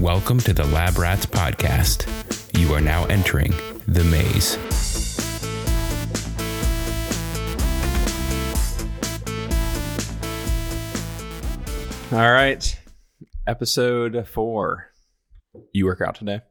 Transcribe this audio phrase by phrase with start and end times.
[0.00, 2.06] Welcome to the Lab Rats podcast.
[2.56, 3.52] You are now entering
[3.88, 4.56] the maze.
[12.12, 12.80] All right.
[13.48, 14.92] Episode four.
[15.72, 16.42] You work out today?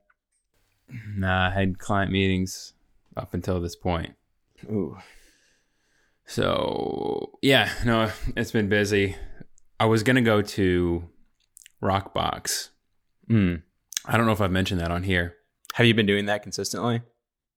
[1.16, 2.74] Nah, I had client meetings
[3.16, 4.16] up until this point.
[4.66, 4.98] Ooh.
[6.26, 9.16] So yeah, no, it's been busy.
[9.80, 11.08] I was gonna go to
[11.82, 12.72] Rockbox.
[13.30, 13.64] Mm.
[14.06, 15.36] I don't know if I've mentioned that on here.
[15.76, 17.02] Have you been doing that consistently?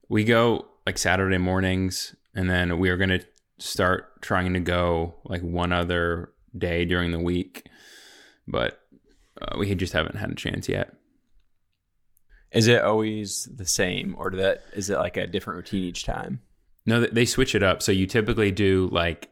[0.09, 3.21] We go like Saturday mornings, and then we are gonna
[3.59, 7.69] start trying to go like one other day during the week,
[8.47, 8.81] but
[9.41, 10.95] uh, we just haven't had a chance yet.
[12.53, 16.41] Is it always the same, or that is it like a different routine each time?
[16.85, 17.83] No, they switch it up.
[17.83, 19.30] So you typically do like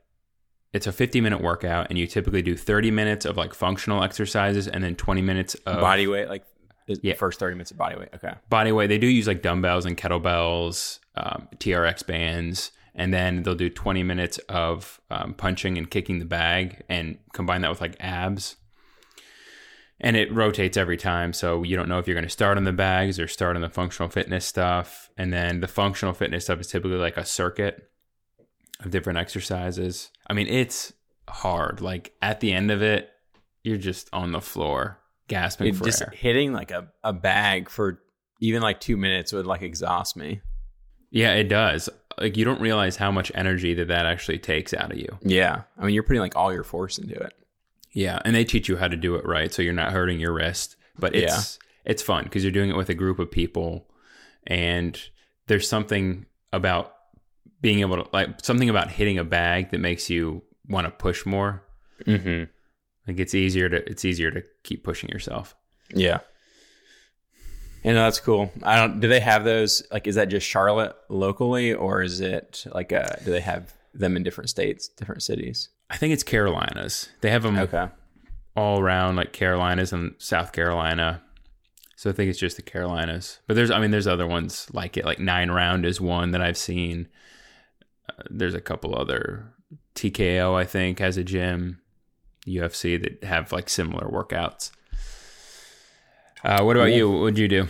[0.79, 4.67] it's a 50 minute workout and you typically do 30 minutes of like functional exercises
[4.67, 6.45] and then 20 minutes of body weight, like
[6.87, 7.15] the Yeah.
[7.15, 8.09] first thirty minutes of body weight.
[8.15, 8.33] Okay.
[8.49, 8.87] body weight.
[8.87, 14.03] They do use like dumbbells and kettlebells, um, TRX bands, and then they'll do 20
[14.03, 18.57] minutes of um, punching and kicking the bag and combine that with like abs.
[20.01, 21.33] And it rotates every time.
[21.33, 23.63] So you don't know if you're going to start on the bags or start on
[23.63, 25.11] the functional fitness stuff.
[25.19, 27.88] And then the functional fitness stuff is typically like a circuit
[28.81, 30.11] of different exercises.
[30.27, 30.93] I mean, it's
[31.29, 31.81] hard.
[31.81, 33.11] Like at the end of it,
[33.65, 36.13] you're just on the floor gasping It for just air.
[36.15, 38.01] hitting like a, a bag for
[38.41, 40.41] even like two minutes would like exhaust me.
[41.11, 41.89] Yeah, it does.
[42.19, 45.19] Like you don't realize how much energy that that actually takes out of you.
[45.23, 45.63] Yeah.
[45.79, 47.33] I mean, you're putting like all your force into it.
[47.93, 50.33] Yeah, and they teach you how to do it right, so you're not hurting your
[50.35, 50.77] wrist.
[50.99, 53.89] But it's it's fun because you're doing it with a group of people,
[54.47, 55.01] and
[55.47, 56.95] there's something about
[57.61, 61.27] being able to like something about hitting a bag that makes you want to push
[61.27, 61.63] more.
[62.05, 62.45] Mm-hmm.
[63.07, 65.55] Like it's easier to it's easier to keep pushing yourself.
[65.95, 66.19] Yeah.
[67.85, 68.53] You know that's cool.
[68.65, 69.01] I don't.
[69.01, 69.83] Do they have those?
[69.93, 72.93] Like, is that just Charlotte locally, or is it like?
[72.93, 75.69] Uh, do they have them in different states, different cities?
[75.89, 77.09] I think it's Carolinas.
[77.21, 77.87] They have them Okay.
[78.57, 81.23] all around like Carolinas and South Carolina.
[81.97, 83.39] So I think it's just the Carolinas.
[83.47, 85.05] But there's I mean there's other ones like it.
[85.05, 87.09] Like Nine Round is one that I've seen.
[88.09, 89.53] Uh, there's a couple other
[89.95, 91.81] TKO I think has a gym,
[92.47, 94.71] UFC that have like similar workouts.
[96.45, 97.11] Uh, what about you?
[97.11, 97.69] What would you do?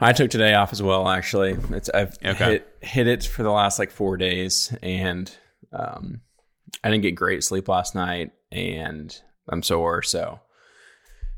[0.00, 1.08] I took today off as well.
[1.08, 2.44] Actually, it's I've Okay.
[2.52, 5.32] hit hit it for the last like four days, and
[5.72, 6.20] um,
[6.82, 9.16] I didn't get great sleep last night, and
[9.48, 10.02] I'm sore.
[10.02, 10.40] So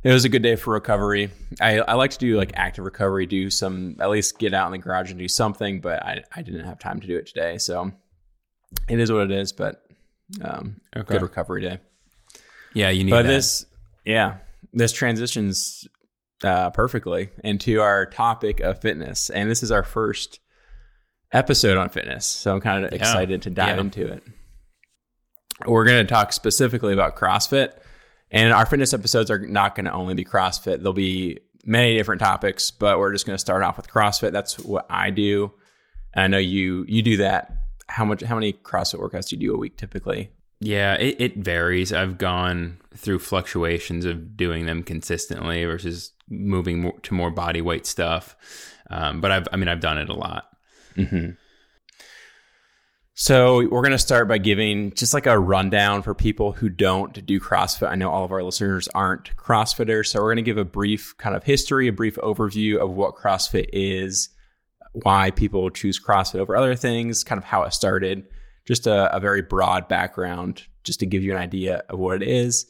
[0.04, 1.30] it was a good day for recovery.
[1.60, 4.72] I, I like to do like active recovery, do some at least get out in
[4.72, 7.58] the garage and do something, but I I didn't have time to do it today.
[7.58, 7.90] So
[8.88, 9.52] it is what it is.
[9.52, 9.82] But
[10.42, 11.14] um, Okay.
[11.14, 11.78] good recovery day.
[12.74, 13.28] Yeah, you need But that.
[13.28, 13.66] this,
[14.04, 14.38] yeah,
[14.72, 15.86] this transitions
[16.42, 20.40] uh, perfectly into our topic of fitness, and this is our first
[21.32, 22.26] episode on fitness.
[22.26, 22.98] So I'm kind of Yeah.
[22.98, 23.80] excited to dive Yeah.
[23.80, 24.22] into it.
[25.66, 27.72] We're going to talk specifically about CrossFit,
[28.34, 30.78] and our fitness episodes are not going to only be CrossFit.
[30.78, 34.32] There'll be many different topics, but we're just going to start off with CrossFit.
[34.32, 35.52] That's what I do,
[36.12, 37.56] and I know you you do that.
[37.88, 38.22] How much?
[38.22, 40.30] How many CrossFit workouts do you do a week typically?
[40.60, 41.92] Yeah, it, it varies.
[41.92, 47.86] I've gone through fluctuations of doing them consistently versus moving more to more body weight
[47.86, 48.36] stuff.
[48.90, 50.48] Um, but I've, I mean, I've done it a lot.
[50.96, 51.30] Mm-hmm.
[53.16, 57.24] So we're going to start by giving just like a rundown for people who don't
[57.24, 57.88] do CrossFit.
[57.88, 61.16] I know all of our listeners aren't CrossFitters, so we're going to give a brief
[61.16, 64.30] kind of history, a brief overview of what CrossFit is,
[65.04, 68.24] why people choose CrossFit over other things, kind of how it started,
[68.66, 72.28] just a, a very broad background, just to give you an idea of what it
[72.28, 72.66] is.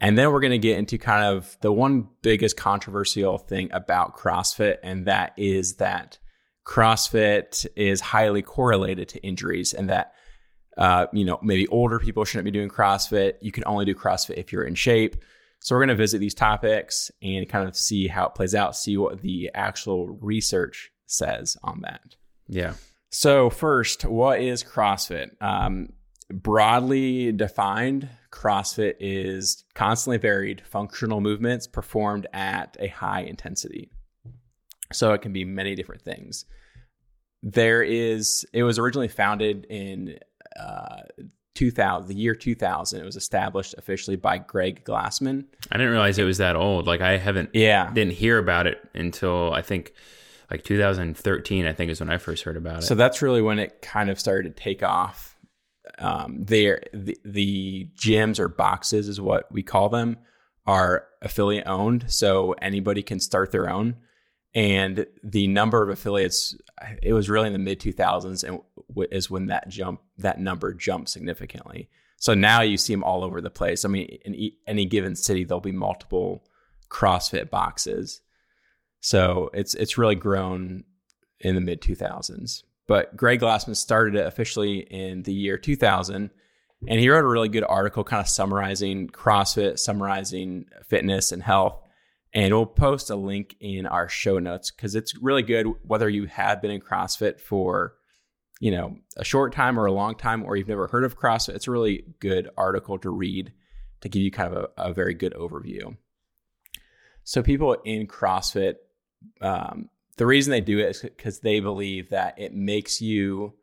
[0.00, 4.16] And then we're going to get into kind of the one biggest controversial thing about
[4.16, 6.18] CrossFit, and that is that
[6.66, 10.14] CrossFit is highly correlated to injuries, and that
[10.78, 13.34] uh, you know maybe older people shouldn't be doing CrossFit.
[13.40, 15.16] You can only do CrossFit if you're in shape.
[15.60, 18.76] So we're going to visit these topics and kind of see how it plays out,
[18.76, 22.16] see what the actual research says on that.
[22.48, 22.74] Yeah.
[23.08, 25.30] So first, what is CrossFit?
[25.40, 25.94] Um,
[26.30, 33.90] broadly defined, CrossFit is constantly varied functional movements performed at a high intensity.
[34.92, 36.44] So it can be many different things.
[37.42, 40.18] There is, it was originally founded in
[40.58, 41.02] uh,
[41.54, 43.00] 2000, the year 2000.
[43.00, 45.44] It was established officially by Greg Glassman.
[45.70, 46.86] I didn't realize it was that old.
[46.86, 47.90] Like I haven't, Yeah.
[47.92, 49.92] didn't hear about it until I think
[50.50, 52.82] like 2013, I think is when I first heard about it.
[52.82, 55.36] So that's really when it kind of started to take off.
[55.98, 60.16] Um, there, the, the gyms or boxes is what we call them
[60.66, 63.96] are affiliate owned, so anybody can start their own.
[64.54, 66.56] And the number of affiliates,
[67.02, 68.60] it was really in the mid 2000s, and
[69.10, 71.88] is when that jump, that number jumped significantly.
[72.18, 73.84] So now you see them all over the place.
[73.84, 76.44] I mean, in any given city, there'll be multiple
[76.88, 78.20] CrossFit boxes.
[79.00, 80.84] So it's it's really grown
[81.40, 82.62] in the mid 2000s.
[82.86, 86.30] But Greg Glassman started it officially in the year 2000.
[86.86, 91.80] And he wrote a really good article kind of summarizing CrossFit, summarizing fitness and health.
[92.34, 96.26] And we'll post a link in our show notes because it's really good whether you
[96.26, 97.94] have been in CrossFit for,
[98.60, 101.54] you know, a short time or a long time, or you've never heard of CrossFit.
[101.54, 103.52] It's a really good article to read
[104.00, 105.96] to give you kind of a, a very good overview.
[107.22, 108.74] So people in CrossFit
[109.40, 113.54] um, the reason they do it is because they believe that it makes you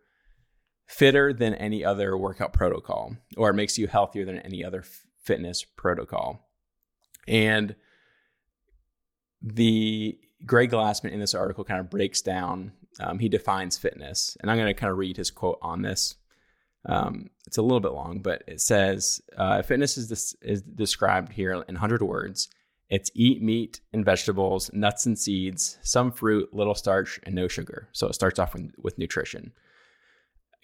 [0.85, 5.03] fitter than any other workout protocol or it makes you healthier than any other f-
[5.23, 6.49] fitness protocol.
[7.27, 7.75] And
[9.41, 14.37] the Greg Glassman in this article kind of breaks down, um, he defines fitness.
[14.39, 16.15] And I'm going to kind of read his quote on this.
[16.85, 21.31] Um, it's a little bit long, but it says uh, fitness is, this, is described
[21.31, 22.49] here in 100 words
[22.91, 27.87] it's eat meat and vegetables, nuts and seeds, some fruit, little starch, and no sugar.
[27.93, 29.53] So it starts off with, with nutrition.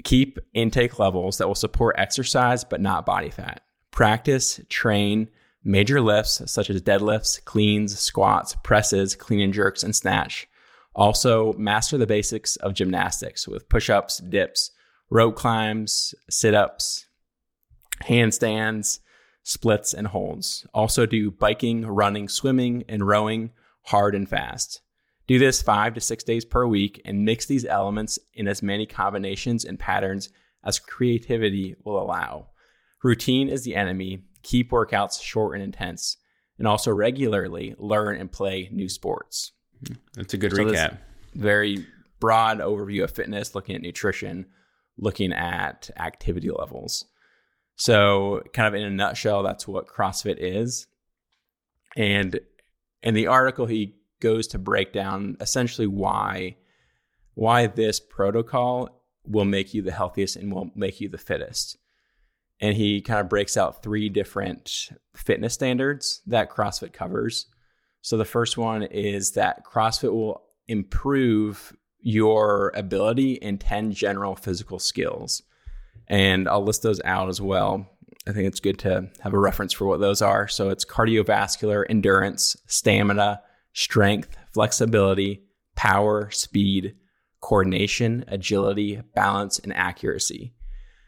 [0.04, 3.62] Keep intake levels that will support exercise but not body fat.
[3.92, 5.30] Practice, train
[5.64, 10.48] major lifts such as deadlifts, cleans, squats, presses, clean and jerks, and snatch.
[10.96, 14.72] Also, master the basics of gymnastics with push ups, dips,
[15.10, 17.08] rope climbs, sit ups,
[18.04, 19.00] handstands,
[19.44, 20.66] splits, and holds.
[20.74, 23.52] Also do biking, running, swimming, and rowing
[23.84, 24.82] hard and fast.
[25.28, 28.86] Do this five to six days per week and mix these elements in as many
[28.86, 30.30] combinations and patterns
[30.64, 32.48] as creativity will allow.
[33.04, 34.24] Routine is the enemy.
[34.44, 36.18] Keep workouts short and intense,
[36.58, 39.52] and also regularly learn and play new sports.
[40.16, 40.98] That's a good so recap.
[41.36, 41.86] Very
[42.20, 44.48] broad overview of fitness, looking at nutrition,
[44.98, 47.06] looking at activity levels.
[47.76, 50.88] So, kind of in a nutshell, that's what CrossFit is.
[51.96, 52.40] And
[53.04, 56.58] in the article, he goes to break down essentially why
[57.36, 61.78] why this protocol will make you the healthiest and will make you the fittest.
[62.60, 67.48] And he kind of breaks out three different fitness standards that CrossFit covers.
[68.02, 74.80] So the first one is that CrossFit will improve your ability in 10 general physical
[74.80, 75.44] skills
[76.08, 77.88] and I'll list those out as well.
[78.28, 80.48] I think it's good to have a reference for what those are.
[80.48, 83.42] So it's cardiovascular, endurance, stamina,
[83.74, 85.44] strength, flexibility,
[85.76, 86.96] power, speed,
[87.40, 90.54] coordination, agility, balance, and accuracy.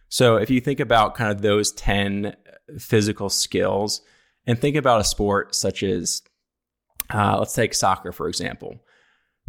[0.10, 2.36] So if you think about kind of those 10
[2.80, 4.02] physical skills
[4.46, 6.22] and think about a sport such as,
[7.14, 8.80] uh, let's take soccer, for example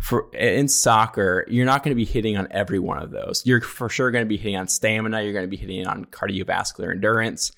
[0.00, 3.42] for in soccer, you're not going to be hitting on every one of those.
[3.44, 5.22] You're for sure going to be hitting on stamina.
[5.22, 7.52] You're going to be hitting on cardiovascular endurance,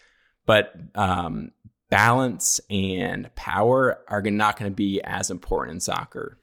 [0.44, 1.52] but um,
[1.88, 6.37] balance and power are not going to be as important in soccer.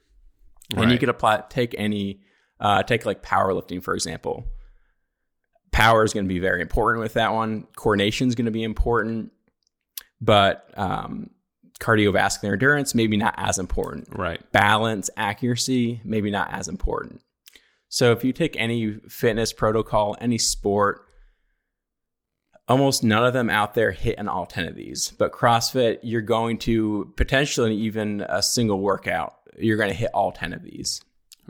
[0.74, 0.84] Right.
[0.84, 2.20] And you could apply take any
[2.58, 4.46] uh, take like powerlifting for example.
[5.80, 7.66] Power is going to be very important with that one.
[7.74, 9.32] Coordination is going to be important,
[10.20, 11.30] but um,
[11.80, 14.06] cardiovascular endurance, maybe not as important.
[14.14, 14.40] Right.
[14.52, 17.22] Balance, accuracy, maybe not as important.
[17.88, 21.06] So if you take any fitness protocol, any sport,
[22.68, 25.12] almost none of them out there hit on all 10 of these.
[25.18, 30.30] But CrossFit, you're going to potentially even a single workout, you're going to hit all
[30.30, 31.00] 10 of these.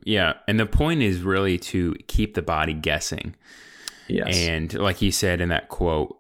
[0.05, 0.35] Yeah.
[0.47, 3.35] And the point is really to keep the body guessing.
[4.11, 4.37] Yes.
[4.37, 6.17] And like he said in that quote,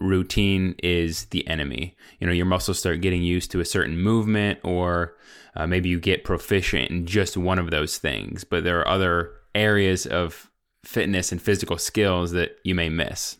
[0.00, 1.96] routine is the enemy.
[2.18, 5.16] You know, your muscles start getting used to a certain movement, or
[5.56, 9.32] uh, maybe you get proficient in just one of those things, but there are other
[9.54, 10.50] areas of
[10.84, 13.36] fitness and physical skills that you may miss.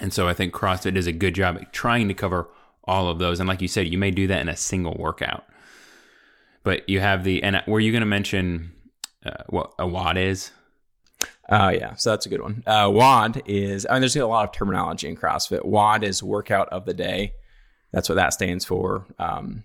[0.00, 2.48] And so I think CrossFit does a good job at trying to cover
[2.84, 3.40] all of those.
[3.40, 5.44] And like you said, you may do that in a single workout.
[6.62, 8.72] But you have the, and were you going to mention
[9.24, 10.50] uh, what a WOD is?
[11.48, 11.94] Oh, uh, yeah.
[11.94, 12.62] So that's a good one.
[12.66, 15.64] Uh, WOD is, I mean, there's a lot of terminology in CrossFit.
[15.64, 17.34] WOD is workout of the day.
[17.92, 19.06] That's what that stands for.
[19.18, 19.64] Um,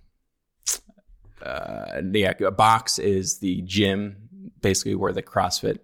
[1.43, 4.29] uh, yeah, a box is the gym,
[4.61, 5.79] basically where the CrossFit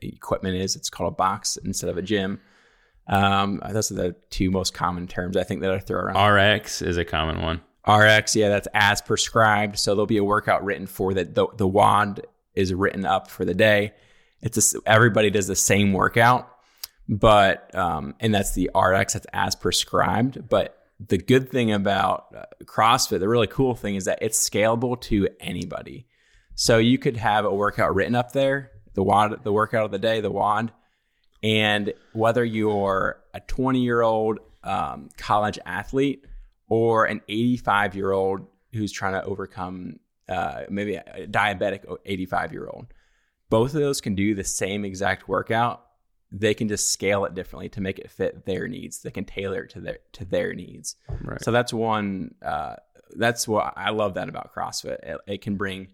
[0.00, 0.76] equipment is.
[0.76, 2.40] It's called a box instead of a gym.
[3.06, 6.34] Um, those are the two most common terms I think that I throw around.
[6.34, 7.60] RX is a common one.
[7.86, 9.78] RX, yeah, that's as prescribed.
[9.78, 11.34] So there'll be a workout written for that.
[11.34, 13.92] The, the WOD is written up for the day
[14.46, 16.48] it's a, everybody does the same workout,
[17.08, 20.48] but um, and that's the RX that's as prescribed.
[20.48, 25.00] But the good thing about uh, CrossFit, the really cool thing is that it's scalable
[25.02, 26.06] to anybody.
[26.54, 29.98] So you could have a workout written up there, the WOD, the workout of the
[29.98, 30.72] day, the WOD,
[31.42, 36.24] and whether you're a 20 year old um, college athlete
[36.68, 42.66] or an 85 year old who's trying to overcome uh, maybe a diabetic 85 year
[42.66, 42.86] old,
[43.50, 45.82] both of those can do the same exact workout.
[46.32, 49.02] They can just scale it differently to make it fit their needs.
[49.02, 50.96] They can tailor it to their to their needs.
[51.22, 51.42] Right.
[51.42, 52.34] So that's one.
[52.44, 52.76] Uh,
[53.10, 54.98] that's what I love that about CrossFit.
[55.02, 55.88] It, it can bring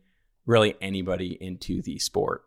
[0.47, 2.45] really anybody into the sport.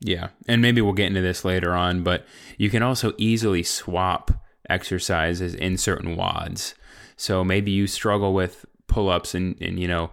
[0.00, 0.28] Yeah.
[0.48, 2.26] And maybe we'll get into this later on, but
[2.58, 4.30] you can also easily swap
[4.68, 6.74] exercises in certain WODs.
[7.16, 10.10] So maybe you struggle with pull ups and, and, you know,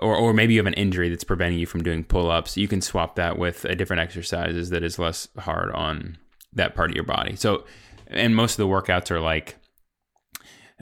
[0.00, 2.56] or, or maybe you have an injury that's preventing you from doing pull ups.
[2.56, 6.18] You can swap that with a different exercises that is less hard on
[6.52, 7.36] that part of your body.
[7.36, 7.64] So,
[8.08, 9.56] and most of the workouts are like,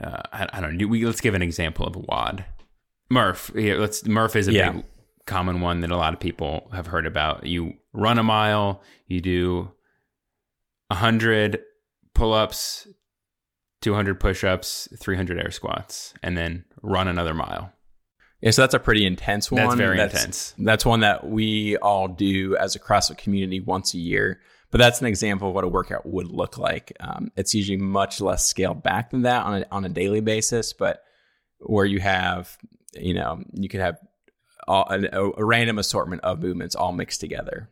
[0.02, 0.86] uh, I, I, don't know.
[0.86, 2.44] We, let's give an example of a WOD.
[3.10, 3.50] Murph.
[3.54, 4.06] Yeah, let's.
[4.06, 4.72] Murph is a yeah.
[4.72, 4.84] big
[5.26, 7.46] common one that a lot of people have heard about.
[7.46, 9.70] You run a mile, you do
[10.88, 11.60] 100
[12.14, 12.88] pull ups,
[13.82, 17.72] 200 push ups, 300 air squats, and then run another mile.
[18.42, 19.62] Yeah, so that's a pretty intense one.
[19.62, 20.54] That's very that's, intense.
[20.58, 24.40] That's one that we all do as a CrossFit community once a year.
[24.72, 26.92] But that's an example of what a workout would look like.
[26.98, 30.72] Um, it's usually much less scaled back than that on a, on a daily basis,
[30.72, 31.04] but
[31.60, 32.56] where you have,
[32.94, 33.98] you know, you could have
[34.66, 37.70] all, a, a random assortment of movements all mixed together.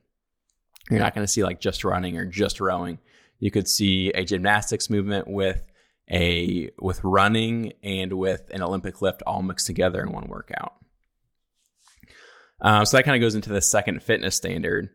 [0.91, 2.99] You're not going to see like just running or just rowing.
[3.39, 5.63] You could see a gymnastics movement with
[6.11, 10.75] a with running and with an Olympic lift all mixed together in one workout.
[12.61, 14.91] Um, so that kind of goes into the second fitness standard,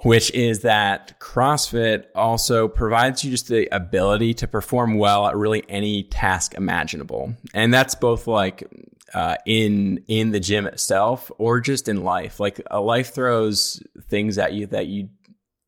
[0.00, 5.64] which is that CrossFit also provides you just the ability to perform well at really
[5.68, 8.68] any task imaginable, and that's both like
[9.14, 12.38] uh, in in the gym itself or just in life.
[12.38, 15.08] Like a life throws things at you that you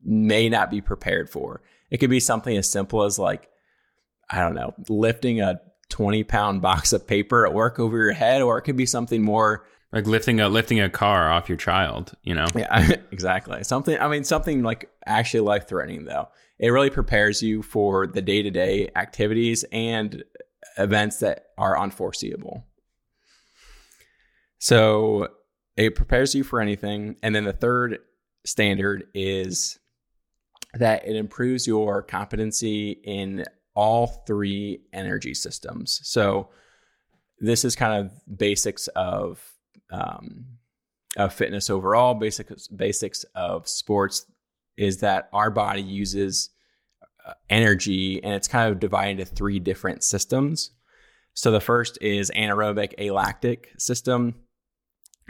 [0.02, 1.62] may not be prepared for.
[1.90, 3.48] It could be something as simple as like
[4.30, 8.42] I don't know, lifting a 20 pound box of paper at work over your head,
[8.42, 12.12] or it could be something more like lifting a lifting a car off your child,
[12.22, 12.46] you know?
[12.54, 13.64] Yeah, exactly.
[13.64, 16.28] Something I mean something like actually life threatening though.
[16.58, 20.24] It really prepares you for the day to day activities and
[20.76, 22.64] events that are unforeseeable.
[24.58, 25.28] So
[25.76, 27.16] it prepares you for anything.
[27.22, 27.98] And then the third
[28.44, 29.78] standard is
[30.74, 33.44] that it improves your competency in
[33.78, 36.00] all three energy systems.
[36.02, 36.48] So
[37.38, 39.40] this is kind of basics of
[39.90, 40.46] um,
[41.16, 42.14] of fitness overall.
[42.14, 44.26] Basics basics of sports
[44.76, 46.50] is that our body uses
[47.24, 50.72] uh, energy, and it's kind of divided into three different systems.
[51.34, 54.34] So the first is anaerobic alactic system.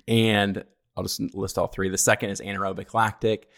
[0.07, 0.65] And
[0.97, 1.91] I'll just list all three.
[1.91, 3.49] The second is anaerobic lactic,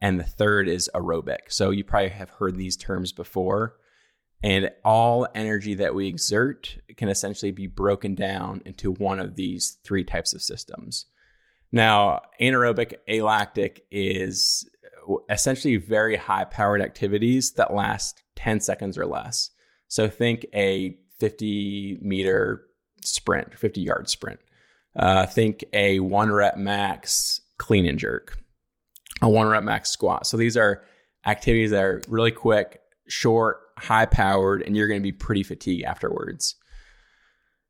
[0.00, 1.40] and the third is aerobic.
[1.48, 3.76] So you probably have heard these terms before.
[4.42, 9.78] And all energy that we exert can essentially be broken down into one of these
[9.82, 11.06] three types of systems.
[11.72, 14.68] Now, anaerobic alactic is
[15.28, 19.50] essentially very high powered activities that last 10 seconds or less.
[19.88, 22.64] So think a 50 meter
[23.04, 24.40] sprint, 50 yard sprint.
[24.96, 28.38] Uh, think a one rep max clean and jerk,
[29.22, 30.26] a one rep max squat.
[30.26, 30.82] So these are
[31.26, 35.84] activities that are really quick, short, high powered, and you're going to be pretty fatigued
[35.84, 36.56] afterwards.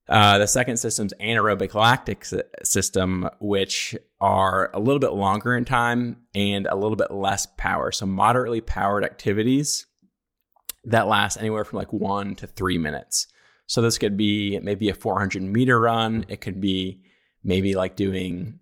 [0.09, 2.25] Uh, the second system's anaerobic lactic
[2.63, 7.93] system, which are a little bit longer in time and a little bit less power.
[7.93, 9.87] So moderately powered activities
[10.85, 13.27] that last anywhere from like one to three minutes.
[13.67, 16.25] So this could be maybe a 400 meter run.
[16.29, 17.03] It could be
[17.45, 18.61] maybe like doing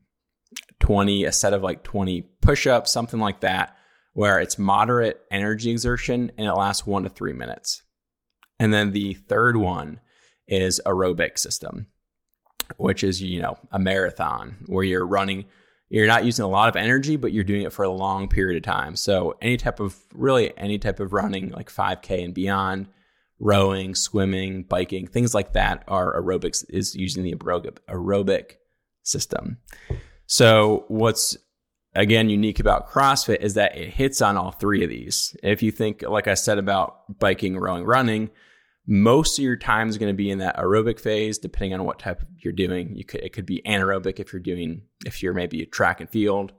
[0.80, 3.75] 20, a set of like 20 push ups, something like that,
[4.16, 7.82] where it's moderate energy exertion and it lasts one to three minutes.
[8.58, 10.00] And then the third one
[10.48, 11.88] is aerobic system,
[12.78, 15.44] which is, you know, a marathon where you're running,
[15.90, 18.56] you're not using a lot of energy, but you're doing it for a long period
[18.56, 18.96] of time.
[18.96, 22.86] So any type of, really any type of running, like 5K and beyond,
[23.38, 28.52] rowing, swimming, biking, things like that are aerobics is using the aerobic, aerobic
[29.02, 29.58] system.
[30.24, 31.36] So what's
[31.96, 35.36] again unique about CrossFit is that it hits on all three of these.
[35.42, 38.30] If you think, like I said about biking, rowing, running,
[38.86, 41.98] most of your time is going to be in that aerobic phase, depending on what
[41.98, 42.94] type you're doing.
[42.94, 46.08] You could it could be anaerobic if you're doing if you're maybe a track and
[46.08, 46.52] field,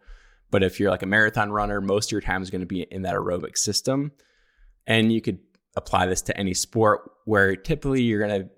[0.52, 2.82] but if you're like a marathon runner, most of your time is going to be
[2.82, 4.12] in that aerobic system,
[4.86, 5.40] and you could
[5.76, 8.50] apply this to any sport where typically you're going to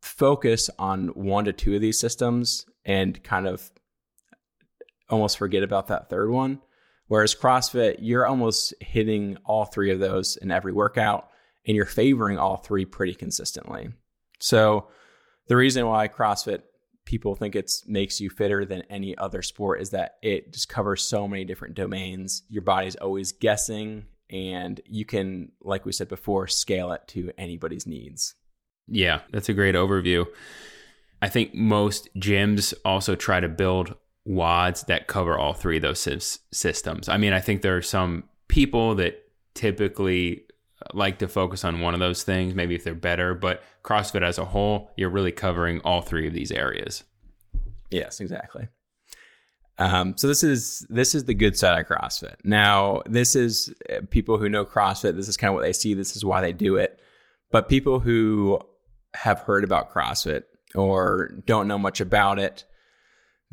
[0.00, 3.70] focus on one to two of these systems and kind of
[5.08, 6.60] almost forget about that third one.
[7.06, 11.28] Whereas CrossFit, you're almost hitting all three of those in every workout
[11.66, 13.90] and you're favoring all three pretty consistently.
[14.40, 14.88] So
[15.48, 16.62] the reason why CrossFit
[17.04, 21.04] people think it makes you fitter than any other sport is that it just covers
[21.04, 22.42] so many different domains.
[22.48, 27.86] Your body's always guessing and you can like we said before scale it to anybody's
[27.86, 28.34] needs.
[28.88, 30.26] Yeah, that's a great overview.
[31.20, 33.94] I think most gyms also try to build
[34.26, 37.08] WODs that cover all three of those systems.
[37.08, 39.22] I mean, I think there are some people that
[39.54, 40.44] typically
[40.92, 44.38] like to focus on one of those things, maybe if they're better, but CrossFit as
[44.38, 47.04] a whole, you're really covering all three of these areas.
[47.90, 48.68] Yes, exactly.
[49.78, 52.36] Um, so this is this is the good side of CrossFit.
[52.44, 55.16] Now, this is uh, people who know CrossFit.
[55.16, 55.94] This is kind of what they see.
[55.94, 57.00] This is why they do it.
[57.50, 58.60] But people who
[59.14, 60.42] have heard about CrossFit
[60.74, 62.64] or don't know much about it,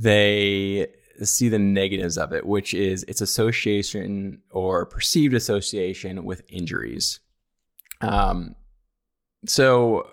[0.02, 0.88] they
[1.24, 7.20] see the negatives of it, which is its association or perceived association with injuries.
[8.02, 8.56] Um,
[9.46, 10.08] so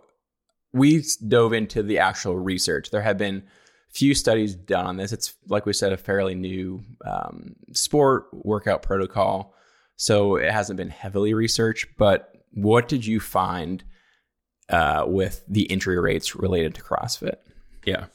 [0.74, 2.90] we dove into the actual research.
[2.90, 3.44] There have been
[3.90, 5.12] few studies done on this.
[5.12, 9.54] It's like we said, a fairly new um, sport workout protocol,
[9.96, 11.86] so it hasn't been heavily researched.
[11.96, 13.82] But what did you find
[14.68, 17.36] uh, with the injury rates related to CrossFit?
[17.86, 18.06] Yeah.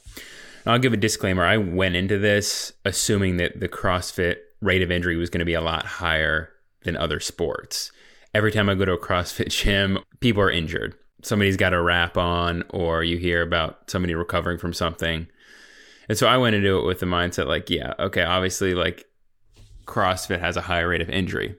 [0.66, 1.44] I'll give a disclaimer.
[1.44, 5.54] I went into this assuming that the CrossFit rate of injury was going to be
[5.54, 6.50] a lot higher
[6.84, 7.92] than other sports.
[8.34, 10.94] Every time I go to a CrossFit gym, people are injured.
[11.22, 15.26] Somebody's got a wrap on, or you hear about somebody recovering from something.
[16.08, 19.06] And so I went into it with the mindset like, yeah, okay, obviously, like
[19.86, 21.56] CrossFit has a higher rate of injury.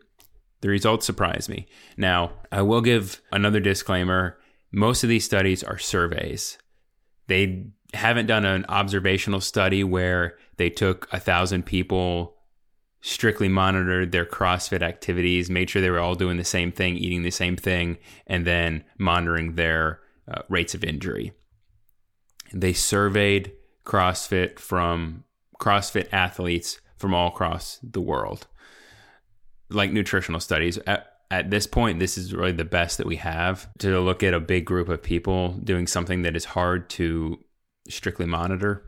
[0.61, 1.67] The results surprised me.
[1.97, 4.37] Now, I will give another disclaimer.
[4.71, 6.57] Most of these studies are surveys.
[7.27, 12.35] They haven't done an observational study where they took a thousand people,
[13.01, 17.23] strictly monitored their CrossFit activities, made sure they were all doing the same thing, eating
[17.23, 19.99] the same thing, and then monitoring their
[20.31, 21.31] uh, rates of injury.
[22.53, 23.51] They surveyed
[23.85, 25.23] CrossFit from
[25.59, 28.47] CrossFit athletes from all across the world.
[29.69, 33.67] Like nutritional studies, at, at this point, this is really the best that we have
[33.79, 37.39] to look at a big group of people doing something that is hard to
[37.89, 38.83] strictly monitor.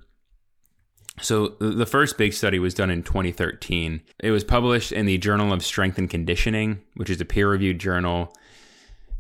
[1.20, 4.02] So the first big study was done in 2013.
[4.20, 8.34] It was published in the Journal of Strength and Conditioning, which is a peer-reviewed journal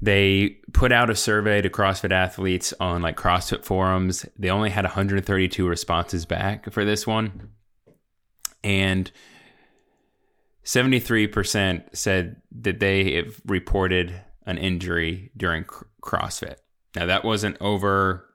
[0.02, 4.26] they put out a survey to CrossFit athletes on like CrossFit forums.
[4.38, 7.50] They only had 132 responses back for this one.
[8.63, 9.12] And
[10.63, 15.63] 73% said that they have reported an injury during
[16.02, 16.58] CrossFit.
[16.96, 18.27] Now, that wasn't over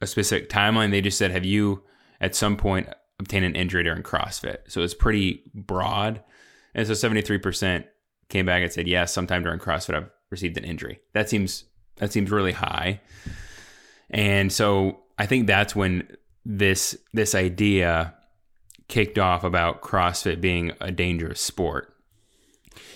[0.00, 0.90] a specific timeline.
[0.90, 1.82] They just said, Have you
[2.20, 4.58] at some point obtained an injury during CrossFit?
[4.68, 6.22] So it's pretty broad.
[6.74, 7.84] And so 73%
[8.28, 11.00] came back and said, Yes, yeah, sometime during CrossFit, I've received an injury.
[11.12, 11.64] That seems
[11.96, 13.00] that seems really high.
[14.08, 18.14] And so I think that's when this this idea
[18.88, 21.94] kicked off about CrossFit being a dangerous sport.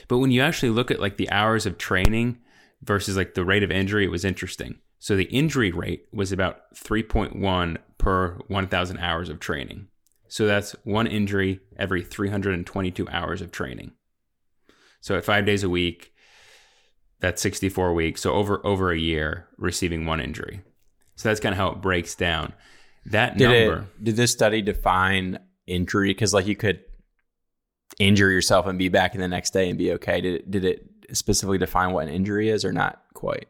[0.08, 2.38] But when you actually look at like the hours of training
[2.82, 4.78] versus like the rate of injury, it was interesting.
[5.04, 9.88] So the injury rate was about 3.1 per 1,000 hours of training.
[10.28, 13.92] So that's one injury every 322 hours of training.
[15.02, 16.14] So at five days a week,
[17.20, 20.62] that's 64 weeks, so over over a year receiving one injury.
[21.16, 22.54] So that's kind of how it breaks down.
[23.04, 23.82] That did number.
[23.82, 26.14] It, did this study define injury?
[26.14, 26.80] Because like you could
[27.98, 30.22] injure yourself and be back in the next day and be okay.
[30.22, 33.48] Did it, did it specifically define what an injury is, or not quite?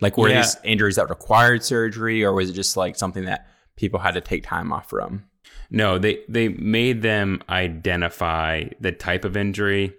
[0.00, 0.42] Like were yeah.
[0.42, 4.20] these injuries that required surgery, or was it just like something that people had to
[4.20, 5.24] take time off from?
[5.70, 9.94] No, they they made them identify the type of injury.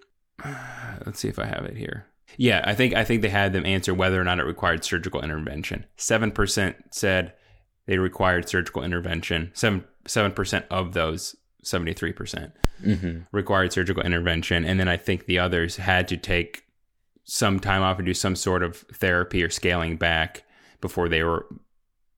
[1.06, 2.08] Let's see if I have it here.
[2.38, 5.22] Yeah, I think I think they had them answer whether or not it required surgical
[5.22, 5.86] intervention.
[5.98, 7.34] Seven percent said
[7.86, 9.52] they required surgical intervention.
[9.54, 13.22] Seven seven percent of those, seventy three percent, mm-hmm.
[13.32, 16.64] required surgical intervention, and then I think the others had to take
[17.24, 20.44] some time off and do some sort of therapy or scaling back
[20.80, 21.46] before they were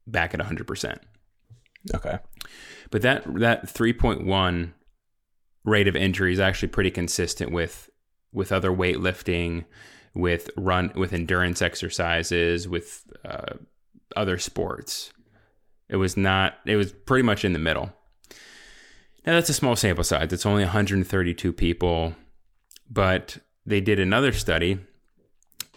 [0.08, 1.02] back at hundred percent.
[1.94, 2.20] Okay,
[2.92, 4.74] but that that three point one
[5.66, 7.90] rate of injury is actually pretty consistent with
[8.32, 9.66] with other weightlifting
[10.14, 13.54] with run with endurance exercises with uh,
[14.16, 15.12] other sports.
[15.90, 16.56] It was not.
[16.66, 17.94] It was pretty much in the middle.
[19.26, 20.34] Now that's a small sample size.
[20.34, 22.16] It's only 132 people,
[22.90, 24.80] but they did another study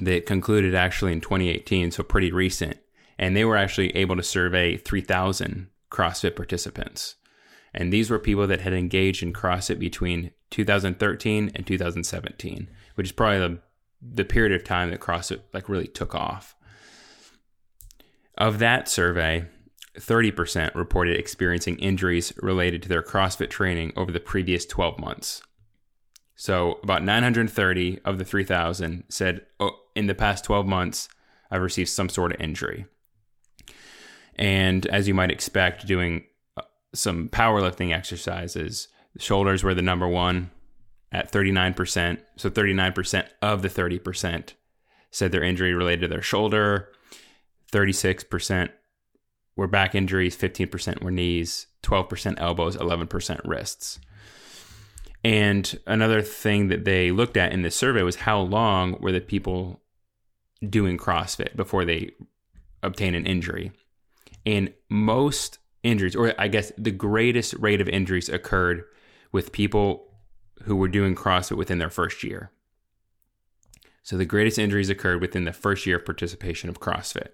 [0.00, 2.78] that concluded actually in 2018, so pretty recent.
[3.18, 7.16] And they were actually able to survey 3,000 CrossFit participants.
[7.72, 13.12] And these were people that had engaged in CrossFit between 2013 and 2017, which is
[13.12, 13.58] probably the,
[14.02, 16.54] the period of time that CrossFit like really took off.
[18.38, 19.46] Of that survey,
[19.98, 25.42] 30% reported experiencing injuries related to their CrossFit training over the previous 12 months.
[26.38, 31.08] So, about 930 of the 3,000 said, oh, in the past 12 months,
[31.50, 32.84] I've received some sort of injury.
[34.36, 36.24] And as you might expect, doing
[36.58, 36.62] uh,
[36.94, 40.50] some powerlifting exercises, shoulders were the number one
[41.10, 42.18] at 39%.
[42.36, 44.52] So, 39% of the 30%
[45.10, 46.92] said their injury related to their shoulder.
[47.72, 48.68] 36%
[49.56, 53.98] were back injuries, 15% were knees, 12% elbows, 11% wrists.
[55.26, 59.20] And another thing that they looked at in this survey was how long were the
[59.20, 59.82] people
[60.62, 62.12] doing CrossFit before they
[62.80, 63.72] obtain an injury.
[64.46, 68.84] And most injuries, or I guess the greatest rate of injuries occurred
[69.32, 70.14] with people
[70.62, 72.52] who were doing CrossFit within their first year.
[74.04, 77.30] So the greatest injuries occurred within the first year of participation of CrossFit.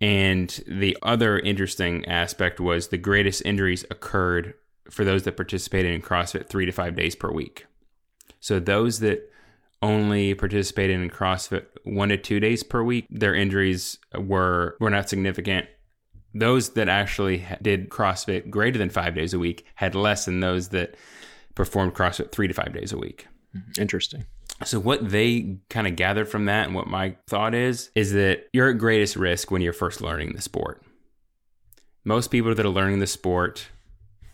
[0.00, 4.54] And the other interesting aspect was the greatest injuries occurred
[4.90, 7.66] for those that participated in CrossFit three to five days per week.
[8.40, 9.30] So those that
[9.80, 15.08] only participated in CrossFit one to two days per week, their injuries were were not
[15.08, 15.66] significant.
[16.34, 20.68] Those that actually did CrossFit greater than five days a week had less than those
[20.68, 20.94] that
[21.54, 23.26] performed CrossFit three to five days a week.
[23.78, 24.24] Interesting.
[24.64, 28.48] So what they kind of gathered from that and what my thought is is that
[28.52, 30.82] you're at greatest risk when you're first learning the sport.
[32.04, 33.68] Most people that are learning the sport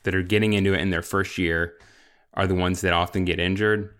[0.09, 1.75] that are getting into it in their first year
[2.33, 3.95] are the ones that often get injured.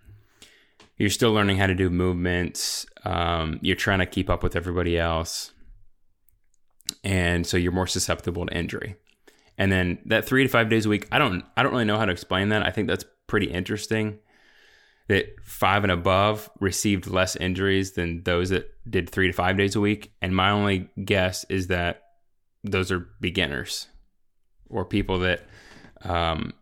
[0.97, 2.87] You're still learning how to do movements.
[3.05, 5.51] Um, you're trying to keep up with everybody else,
[7.03, 8.95] and so you're more susceptible to injury.
[9.59, 11.99] And then that three to five days a week, I don't, I don't really know
[11.99, 12.65] how to explain that.
[12.65, 14.17] I think that's pretty interesting
[15.09, 19.75] that five and above received less injuries than those that did three to five days
[19.75, 20.11] a week.
[20.23, 22.01] And my only guess is that
[22.63, 23.87] those are beginners
[24.69, 25.45] or people that,
[26.03, 26.53] um,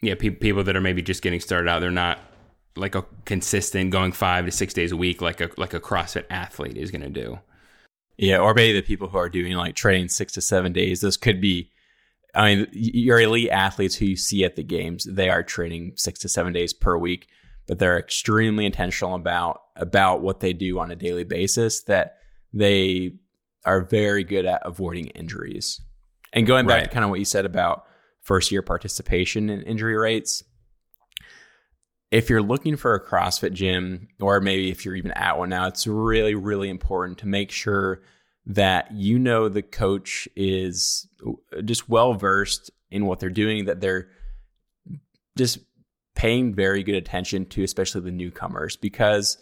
[0.00, 1.80] yeah, pe- people that are maybe just getting started out.
[1.80, 2.18] They're not
[2.76, 6.24] like a consistent going five to six days a week like a like a CrossFit
[6.30, 7.38] athlete is going to do.
[8.16, 11.00] Yeah, or maybe the people who are doing like training six to seven days.
[11.00, 11.70] Those could be
[12.34, 16.18] I mean, your elite athletes who you see at the games, they are training six
[16.20, 17.28] to seven days per week,
[17.66, 21.82] but they're extremely intentional about about what they do on a daily basis.
[21.82, 22.16] That
[22.52, 23.12] they
[23.64, 25.80] are very good at avoiding injuries.
[26.32, 26.84] And going back right.
[26.84, 27.86] to kind of what you said about
[28.20, 30.42] first year participation and injury rates,
[32.10, 35.66] if you're looking for a CrossFit gym, or maybe if you're even at one now,
[35.66, 38.02] it's really, really important to make sure
[38.44, 41.06] that you know the coach is
[41.64, 44.08] just well versed in what they're doing, that they're
[45.38, 45.58] just
[46.14, 49.38] paying very good attention to, especially the newcomers, because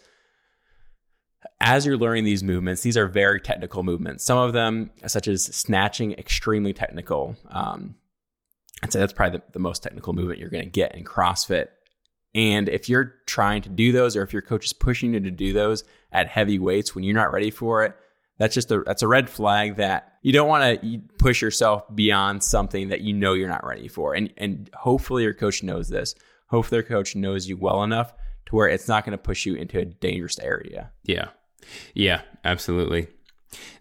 [1.61, 4.25] as you're learning these movements, these are very technical movements.
[4.25, 7.37] Some of them, such as snatching, extremely technical.
[7.49, 7.95] Um,
[8.83, 11.67] I'd say that's probably the, the most technical movement you're going to get in CrossFit.
[12.33, 15.31] And if you're trying to do those, or if your coach is pushing you to
[15.31, 17.95] do those at heavy weights when you're not ready for it,
[18.39, 22.43] that's just a that's a red flag that you don't want to push yourself beyond
[22.43, 24.15] something that you know you're not ready for.
[24.15, 26.15] And and hopefully your coach knows this.
[26.47, 28.13] Hopefully your coach knows you well enough
[28.47, 30.91] to where it's not going to push you into a dangerous area.
[31.03, 31.27] Yeah.
[31.93, 33.07] Yeah, absolutely.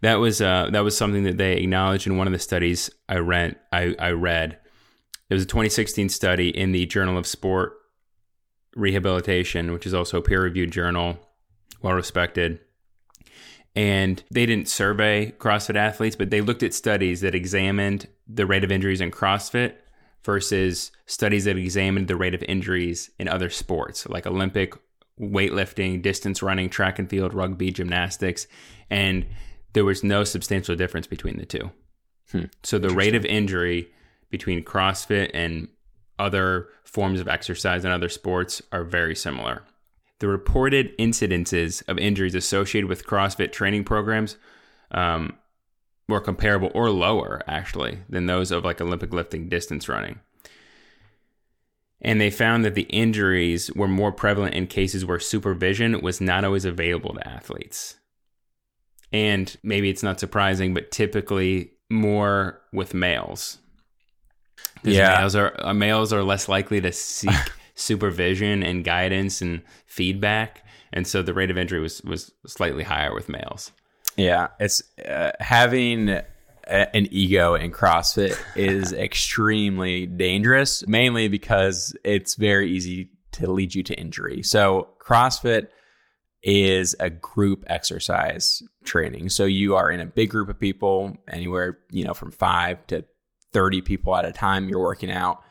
[0.01, 3.19] That was uh, that was something that they acknowledged in one of the studies I
[3.19, 3.57] read.
[3.73, 4.59] I, I read.
[5.29, 7.75] It was a 2016 study in the Journal of Sport
[8.75, 11.19] Rehabilitation, which is also a peer-reviewed journal,
[11.83, 12.59] well respected
[13.77, 18.65] and they didn't survey CrossFit athletes, but they looked at studies that examined the rate
[18.65, 19.75] of injuries in CrossFit
[20.25, 24.75] versus studies that examined the rate of injuries in other sports like Olympic
[25.21, 28.47] weightlifting, distance running, track and field, rugby, gymnastics,
[28.89, 29.27] and
[29.73, 31.71] there was no substantial difference between the two.
[32.31, 32.45] Hmm.
[32.63, 33.91] So the rate of injury
[34.31, 35.69] between CrossFit and
[36.19, 39.63] other forms of exercise and other sports are very similar
[40.21, 44.37] the reported incidences of injuries associated with CrossFit training programs
[44.93, 45.35] um,
[46.09, 50.21] were comparable or lower, actually, than those of like Olympic lifting, distance running.
[52.03, 56.45] And they found that the injuries were more prevalent in cases where supervision was not
[56.45, 57.97] always available to athletes.
[59.13, 63.59] And maybe it's not surprising, but typically more with males.
[64.83, 67.35] Yeah, males are uh, males are less likely to seek
[67.75, 73.15] supervision and guidance and feedback and so the rate of injury was was slightly higher
[73.15, 73.73] with males.
[74.17, 76.21] Yeah, it's uh, having
[76.71, 83.75] a, an ego in CrossFit is extremely dangerous, mainly because it's very easy to lead
[83.75, 84.43] you to injury.
[84.43, 85.69] So CrossFit
[86.43, 89.29] is a group exercise training.
[89.29, 93.05] So you are in a big group of people, anywhere, you know, from 5 to
[93.53, 95.43] 30 people at a time you're working out.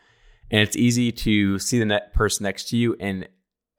[0.52, 3.28] And it's easy to see the net person next to you and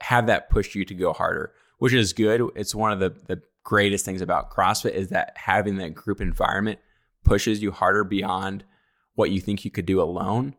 [0.03, 2.43] have that push you to go harder, which is good.
[2.55, 6.79] It's one of the, the greatest things about CrossFit is that having that group environment
[7.25, 8.65] pushes you harder beyond
[9.15, 10.55] what you think you could do alone.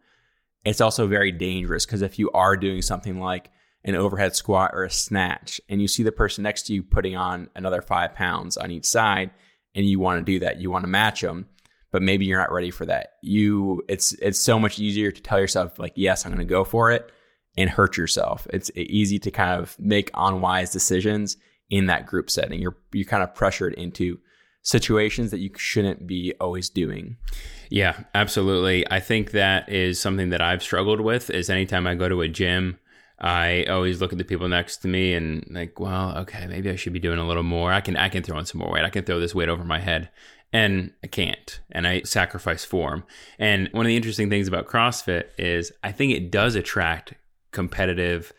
[0.63, 3.49] It's also very dangerous because if you are doing something like
[3.83, 7.15] an overhead squat or a snatch and you see the person next to you putting
[7.15, 9.31] on another five pounds on each side
[9.73, 11.47] and you want to do that, you want to match them,
[11.91, 13.13] but maybe you're not ready for that.
[13.23, 16.63] You, it's, it's so much easier to tell yourself like, yes, I'm going to go
[16.63, 17.11] for it
[17.57, 18.45] and hurt yourself.
[18.53, 21.37] It's easy to kind of make unwise decisions
[21.71, 22.61] in that group setting.
[22.61, 24.19] You're, you're kind of pressured into
[24.63, 27.17] situations that you shouldn't be always doing.
[27.69, 28.89] Yeah, absolutely.
[28.91, 32.27] I think that is something that I've struggled with is anytime I go to a
[32.27, 32.77] gym,
[33.19, 36.75] I always look at the people next to me and like, well, okay, maybe I
[36.75, 37.71] should be doing a little more.
[37.71, 38.83] I can I can throw in some more weight.
[38.83, 40.09] I can throw this weight over my head.
[40.53, 41.61] And I can't.
[41.71, 43.05] And I sacrifice form.
[43.39, 47.13] And one of the interesting things about CrossFit is I think it does attract
[47.51, 48.33] competitive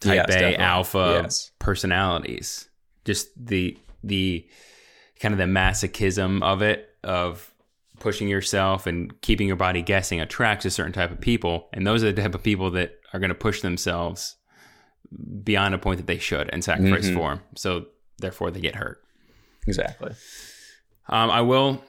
[0.00, 0.56] type Yes, A definitely.
[0.56, 1.50] alpha Yes.
[1.58, 2.68] personalities.
[3.04, 4.48] Just the the
[5.20, 7.52] kind of the masochism of it of
[7.98, 12.02] pushing yourself and keeping your body guessing attracts a certain type of people and those
[12.02, 14.36] are the type of people that are going to push themselves
[15.44, 17.14] beyond a point that they should and sacrifice Mhm.
[17.14, 17.86] form so
[18.18, 19.02] therefore they get hurt
[19.66, 20.12] Exactly.
[21.08, 21.82] um, i will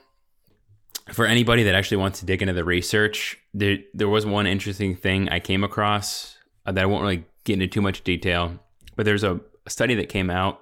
[1.12, 4.94] for anybody that actually wants to dig into the research there, there was one interesting
[4.96, 8.58] thing i came across uh, that i won't really get into too much detail
[8.96, 10.60] but there's a, a study that came out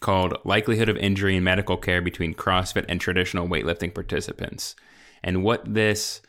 [0.00, 4.76] called Likelihood of Injury in Medical Care Between CrossFit and Traditional Weightlifting Participants.
[5.22, 6.20] And what this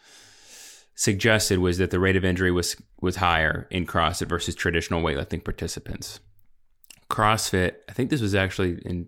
[0.95, 5.43] suggested was that the rate of injury was was higher in CrossFit versus traditional weightlifting
[5.43, 6.19] participants.
[7.10, 9.08] CrossFit, I think this was actually in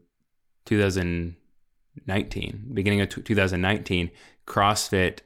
[0.66, 4.12] 2019, beginning of 2019,
[4.48, 5.20] CrossFit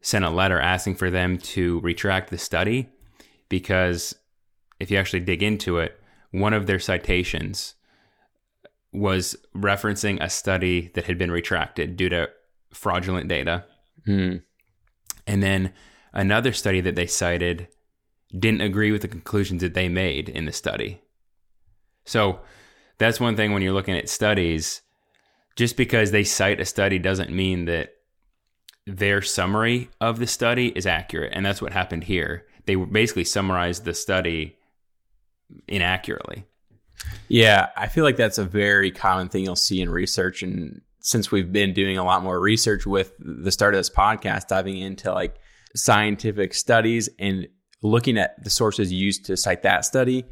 [0.00, 2.88] sent a letter asking for them to retract the study
[3.48, 4.14] because
[4.80, 5.98] if you actually dig into it,
[6.30, 7.74] one of their citations
[8.94, 12.30] was referencing a study that had been retracted due to
[12.72, 13.64] fraudulent data.
[14.06, 14.36] Hmm.
[15.26, 15.72] And then
[16.12, 17.68] another study that they cited
[18.38, 21.00] didn't agree with the conclusions that they made in the study.
[22.04, 22.40] So
[22.98, 24.82] that's one thing when you're looking at studies,
[25.56, 27.94] just because they cite a study doesn't mean that
[28.86, 31.32] their summary of the study is accurate.
[31.34, 32.46] And that's what happened here.
[32.66, 34.56] They basically summarized the study
[35.66, 36.44] inaccurately.
[37.28, 40.42] Yeah, I feel like that's a very common thing you'll see in research.
[40.42, 44.48] And since we've been doing a lot more research with the start of this podcast,
[44.48, 45.36] diving into like
[45.74, 47.48] scientific studies and
[47.82, 50.24] looking at the sources used to cite that study,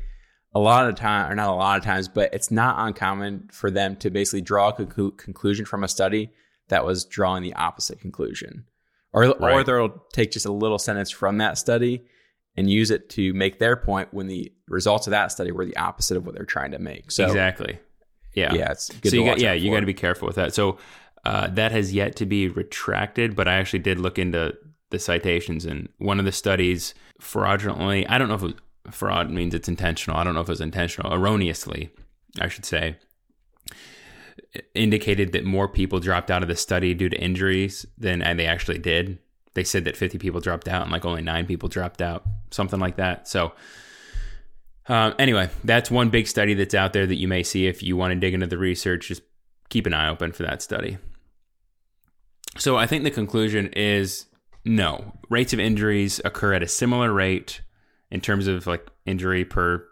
[0.55, 3.71] a lot of time, or not a lot of times, but it's not uncommon for
[3.71, 6.31] them to basically draw a conclu- conclusion from a study
[6.69, 8.65] that was drawing the opposite conclusion.
[9.15, 12.07] Or, or they'll take just a little sentence from that study
[12.57, 15.77] and use it to make their point when the results of that study were the
[15.77, 17.11] opposite of what they're trying to make.
[17.11, 17.79] So exactly.
[18.35, 18.55] Yeah.
[18.55, 20.55] yeah, it's good so you got, yeah, you got to be careful with that.
[20.55, 20.79] So
[21.25, 24.57] uh, that has yet to be retracted, but I actually did look into
[24.91, 28.55] the citations, and one of the studies fraudulently, I don't know if it was,
[28.95, 30.17] fraud means it's intentional.
[30.19, 31.91] I don't know if it was intentional, erroneously,
[32.41, 32.97] I should say,
[34.75, 38.79] indicated that more people dropped out of the study due to injuries than they actually
[38.79, 39.19] did.
[39.55, 42.81] They said that 50 people dropped out and like only nine people dropped out, something
[42.81, 43.29] like that.
[43.29, 43.53] So,
[44.89, 47.97] um, anyway, that's one big study that's out there that you may see if you
[47.97, 49.09] want to dig into the research.
[49.09, 49.23] Just
[49.69, 50.99] keep an eye open for that study.
[52.59, 54.27] So I think the conclusion is
[54.65, 55.13] no.
[55.29, 57.61] Rates of injuries occur at a similar rate
[58.11, 59.87] in terms of like injury per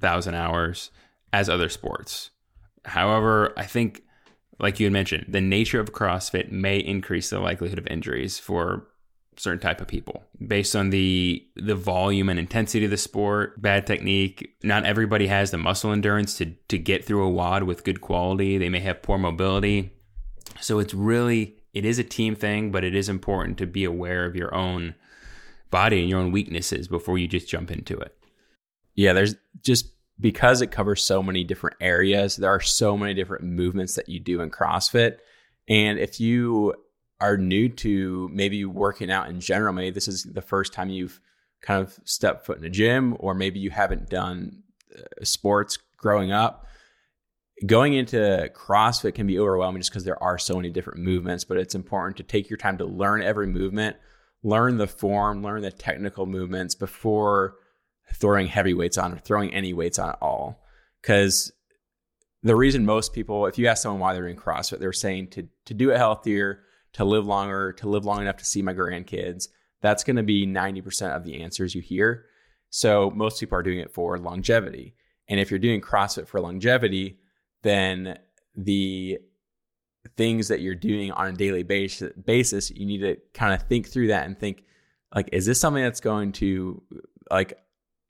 [0.00, 0.90] thousand hours
[1.32, 2.30] as other sports.
[2.84, 4.02] However, I think,
[4.60, 8.86] like you had mentioned, the nature of CrossFit may increase the likelihood of injuries for
[9.36, 10.24] certain type of people.
[10.46, 15.50] Based on the the volume and intensity of the sport bad technique not everybody has
[15.50, 18.58] the muscle endurance to to get through a WOD with good quality.
[18.58, 19.92] They may have poor mobility.
[20.60, 24.26] So it's really it is a team thing but it is important to be aware
[24.26, 24.94] of your own
[25.70, 28.16] body and your own weaknesses before you just jump into it.
[28.94, 29.86] Yeah, there's just
[30.20, 34.20] because it covers so many different areas, there are so many different movements that you
[34.20, 35.18] do in CrossFit.
[35.68, 36.74] And if you
[37.20, 41.20] are new to maybe working out in general, maybe this is the first time you've
[41.62, 44.62] kind of stepped foot in a gym, or maybe you haven't done
[44.96, 46.66] uh, sports growing up.
[47.66, 51.58] Going into CrossFit can be overwhelming just because there are so many different movements, but
[51.58, 53.96] it's important to take your time to learn every movement,
[54.42, 57.56] learn the form, learn the technical movements before
[58.14, 60.62] throwing heavy weights on or throwing any weights on at all.
[61.00, 61.52] Because
[62.42, 65.48] the reason most people, if you ask someone why they're doing CrossFit, they're saying to
[65.66, 66.62] to do it healthier,
[66.94, 69.48] to live longer, to live long enough to see my grandkids.
[69.82, 72.26] That's going to be 90% of the answers you hear.
[72.68, 74.94] So most people are doing it for longevity.
[75.28, 77.18] And if you're doing CrossFit for longevity,
[77.62, 78.18] then
[78.54, 79.18] the
[80.16, 83.88] things that you're doing on a daily basis, basis you need to kind of think
[83.88, 84.64] through that and think
[85.14, 86.82] like is this something that's going to
[87.30, 87.58] like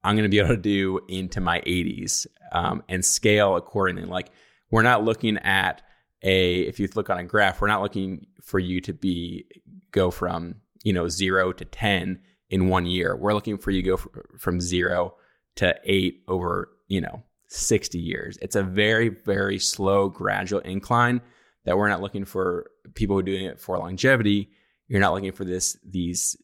[0.04, 4.04] i'm going to be able to do into my 80s um, and scale accordingly.
[4.04, 4.30] Like
[4.70, 5.82] we're not looking at
[6.22, 9.46] a if you look on a graph we're not looking for you to be
[9.90, 13.16] go from you know 0 to 10 in one year.
[13.16, 13.96] We're looking for you to go
[14.38, 15.14] from 0
[15.56, 18.38] to 8 over you know 60 years.
[18.42, 21.20] It's a very very slow gradual incline
[21.64, 24.50] that we're not looking for people who are doing it for longevity.
[24.88, 26.36] You're not looking for this these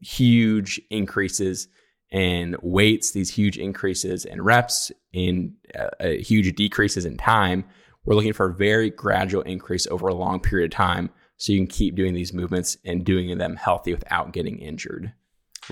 [0.00, 1.68] huge increases
[2.10, 7.64] in weights, these huge increases in reps, in uh, uh, huge decreases in time.
[8.04, 11.58] We're looking for a very gradual increase over a long period of time, so you
[11.58, 15.12] can keep doing these movements and doing them healthy without getting injured.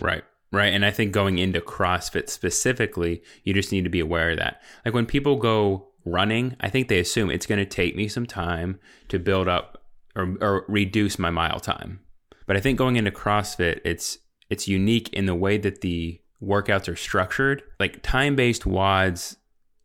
[0.01, 0.25] Right.
[0.53, 0.73] Right.
[0.73, 4.63] And I think going into CrossFit specifically, you just need to be aware of that.
[4.85, 8.27] Like when people go running, I think they assume it's going to take me some
[8.27, 9.83] time to build up
[10.15, 12.01] or, or reduce my mile time.
[12.47, 14.19] But I think going into CrossFit, it's
[14.51, 17.63] it's unique in the way that the workouts are structured.
[17.81, 19.37] Like time-based WODs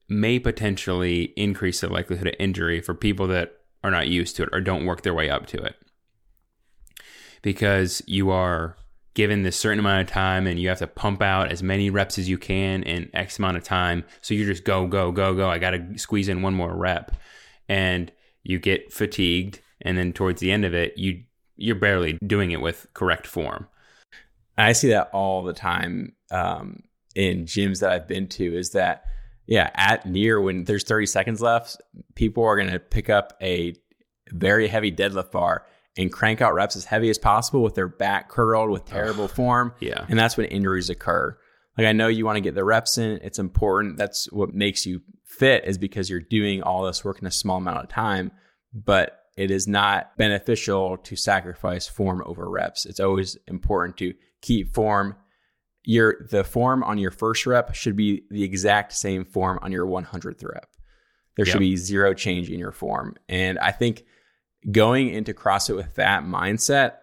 [0.07, 4.49] may potentially increase the likelihood of injury for people that are not used to it
[4.51, 5.75] or don't work their way up to it.
[7.41, 8.75] Because you are
[9.13, 12.17] given this certain amount of time and you have to pump out as many reps
[12.17, 14.03] as you can in X amount of time.
[14.21, 15.49] So you just go, go, go, go.
[15.49, 17.15] I got to squeeze in one more rep.
[17.67, 18.11] And
[18.43, 19.59] you get fatigued.
[19.81, 21.23] And then towards the end of it, you,
[21.55, 23.67] you're barely doing it with correct form.
[24.61, 26.83] I see that all the time um,
[27.15, 29.05] in gyms that I've been to is that,
[29.45, 31.77] yeah, at near when there's 30 seconds left,
[32.15, 33.75] people are going to pick up a
[34.31, 35.65] very heavy deadlift bar
[35.97, 39.31] and crank out reps as heavy as possible with their back curled with terrible Ugh,
[39.31, 39.73] form.
[39.79, 40.05] Yeah.
[40.07, 41.37] And that's when injuries occur.
[41.77, 43.97] Like I know you want to get the reps in, it's important.
[43.97, 47.57] That's what makes you fit is because you're doing all this work in a small
[47.57, 48.31] amount of time,
[48.73, 52.85] but it is not beneficial to sacrifice form over reps.
[52.85, 55.15] It's always important to keep form.
[55.83, 59.85] Your the form on your first rep should be the exact same form on your
[59.85, 60.69] 100th rep.
[61.35, 61.53] There yep.
[61.53, 63.15] should be zero change in your form.
[63.29, 64.03] And I think
[64.69, 66.95] going into CrossFit with that mindset,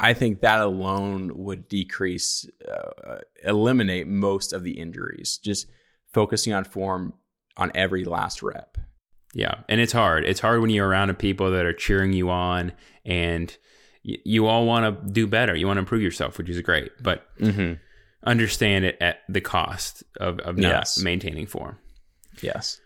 [0.00, 5.38] I think that alone would decrease, uh, eliminate most of the injuries.
[5.38, 5.68] Just
[6.12, 7.14] focusing on form
[7.56, 8.76] on every last rep.
[9.34, 10.24] Yeah, and it's hard.
[10.24, 12.72] It's hard when you're around people that are cheering you on,
[13.04, 13.56] and
[14.04, 15.54] y- you all want to do better.
[15.54, 17.74] You want to improve yourself, which is great, but mm-hmm.
[18.24, 20.98] understand it at the cost of, of not yes.
[20.98, 21.78] maintaining form.
[22.42, 22.80] Yes.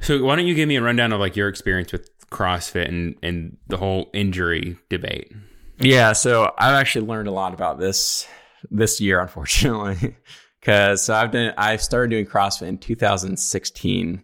[0.00, 3.16] So why don't you give me a rundown of like your experience with CrossFit and
[3.22, 5.32] and the whole injury debate?
[5.80, 8.26] Yeah, so I've actually learned a lot about this
[8.70, 10.16] this year, unfortunately,
[10.60, 14.22] because so I've done I started doing CrossFit in 2016,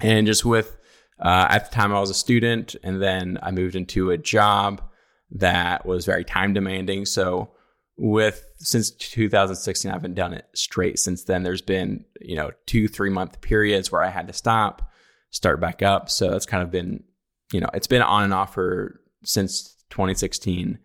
[0.00, 0.76] and just with
[1.20, 4.87] uh, at the time I was a student, and then I moved into a job
[5.30, 7.04] that was very time demanding.
[7.04, 7.50] So
[7.96, 11.42] with since 2016, I haven't done it straight since then.
[11.42, 14.90] There's been you know two three month periods where I had to stop,
[15.30, 16.08] start back up.
[16.10, 17.04] So that's kind of been
[17.52, 20.78] you know, it's been on and off for since 2016.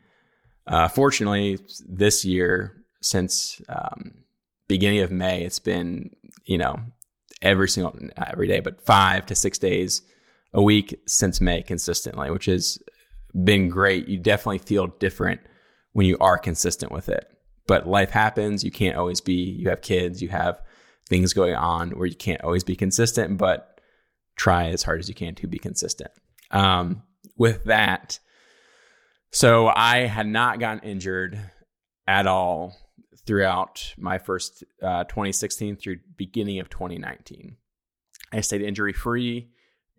[0.66, 4.14] Uh, fortunately, this year, since um,
[4.68, 6.12] beginning of May, it's been
[6.46, 6.80] you know
[7.42, 10.02] every single every day, but five to six days
[10.54, 12.80] a week since May consistently, which has
[13.44, 14.08] been great.
[14.08, 15.42] You definitely feel different
[15.94, 17.28] when you are consistent with it.
[17.68, 18.64] But life happens.
[18.64, 19.34] You can't always be.
[19.34, 20.22] You have kids.
[20.22, 20.62] You have
[21.10, 23.38] things going on where you can't always be consistent.
[23.38, 23.80] But
[24.36, 26.12] try as hard as you can to be consistent.
[26.52, 27.04] Um,
[27.38, 28.20] with that,
[29.32, 31.40] so I had not gotten injured
[32.08, 32.76] at all
[33.26, 37.58] throughout my first uh, 2016 through beginning of 2019.
[38.32, 39.50] I stayed injury free,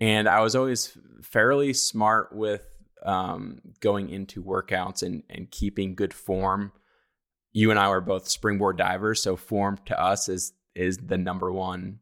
[0.00, 2.62] and I was always fairly smart with
[3.04, 6.72] um, going into workouts and and keeping good form.
[7.52, 11.52] You and I were both springboard divers, so form to us is is the number
[11.52, 12.00] one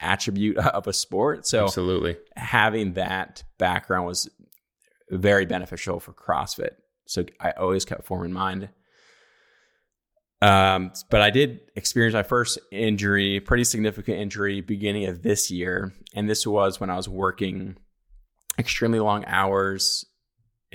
[0.00, 1.46] attribute of a sport.
[1.46, 4.28] So absolutely having that background was
[5.10, 6.76] very beneficial for CrossFit.
[7.06, 8.70] So I always kept form in mind.
[10.40, 15.94] Um, but I did experience my first injury, pretty significant injury, beginning of this year,
[16.14, 17.76] and this was when I was working
[18.58, 20.04] extremely long hours.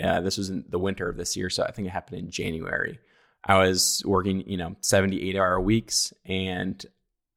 [0.01, 2.31] Uh, this was in the winter of this year, so I think it happened in
[2.31, 2.99] January.
[3.43, 6.83] I was working, you know, 78 hour weeks, and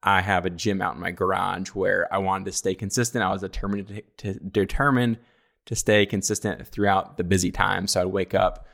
[0.02, 3.24] I have a gym out in my garage where I wanted to stay consistent.
[3.24, 5.18] I was determined to, to determined
[5.66, 7.86] to stay consistent throughout the busy time.
[7.86, 8.66] So I'd wake up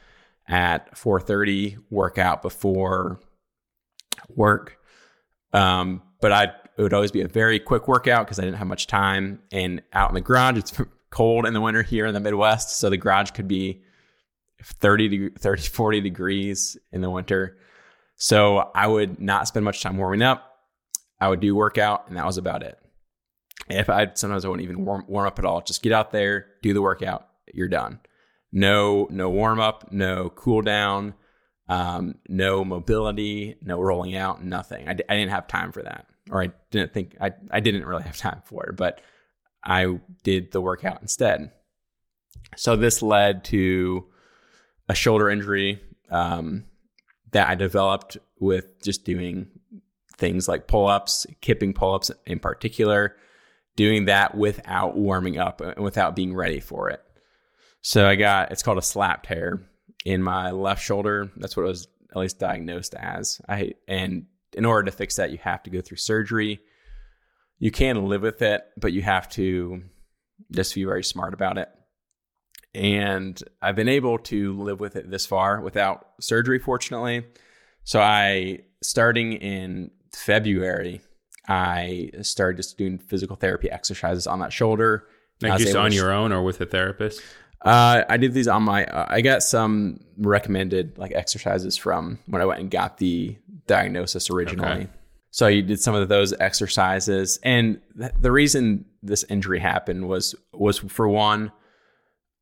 [0.47, 3.20] at 4:30, work out before
[4.34, 4.78] work.
[5.53, 6.45] Um, but I
[6.78, 9.41] it would always be a very quick workout because I didn't have much time.
[9.51, 10.80] And out in the garage, it's
[11.11, 13.83] cold in the winter here in the Midwest, so the garage could be
[14.63, 17.59] 30 to 30 40 degrees in the winter.
[18.17, 20.45] So I would not spend much time warming up.
[21.21, 22.79] I would do workout, and that was about it.
[23.69, 25.61] If I sometimes I wouldn't even warm, warm up at all.
[25.61, 28.01] Just get out there, do the workout, you're done.
[28.51, 31.15] No, no warm up, no cool down,
[31.69, 34.89] um, no mobility, no rolling out, nothing.
[34.89, 38.05] I, I didn't have time for that, or I didn't think I I didn't really
[38.05, 39.01] have time for it, but
[39.65, 41.53] I did the workout instead.
[42.57, 44.07] So this led to
[44.89, 45.81] a shoulder injury
[46.11, 46.65] um,
[47.33, 49.49] that I developed with just doing
[50.17, 53.17] things like pull ups, kipping pull ups in particular,
[53.77, 57.01] doing that without warming up and without being ready for it.
[57.81, 59.63] So I got it's called a slap tear
[60.05, 61.31] in my left shoulder.
[61.37, 63.41] That's what it was at least diagnosed as.
[63.49, 66.61] I and in order to fix that, you have to go through surgery.
[67.59, 69.83] You can live with it, but you have to
[70.51, 71.69] just be very smart about it.
[72.75, 77.25] And I've been able to live with it this far without surgery, fortunately.
[77.85, 81.01] So I starting in February,
[81.49, 85.07] I started just doing physical therapy exercises on that shoulder.
[85.41, 87.23] Like just on your own or with a therapist?
[87.63, 88.85] Uh, I did these on my.
[88.85, 93.37] Uh, I got some recommended like exercises from when I went and got the
[93.67, 94.69] diagnosis originally.
[94.69, 94.89] Okay.
[95.31, 100.35] So you did some of those exercises, and th- the reason this injury happened was
[100.53, 101.53] was for one,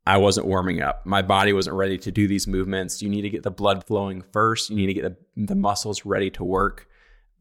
[0.06, 1.04] I wasn't warming up.
[1.04, 3.02] My body wasn't ready to do these movements.
[3.02, 4.70] You need to get the blood flowing first.
[4.70, 6.86] You need to get the, the muscles ready to work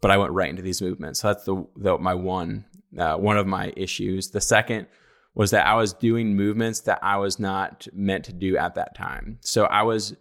[0.05, 1.21] but I went right into these movements.
[1.21, 2.65] So that's the, the my one
[2.95, 4.29] uh, one of my issues.
[4.29, 4.85] The second
[5.33, 8.95] was that I was doing movements that I was not meant to do at that
[8.95, 9.39] time.
[9.41, 10.15] So I was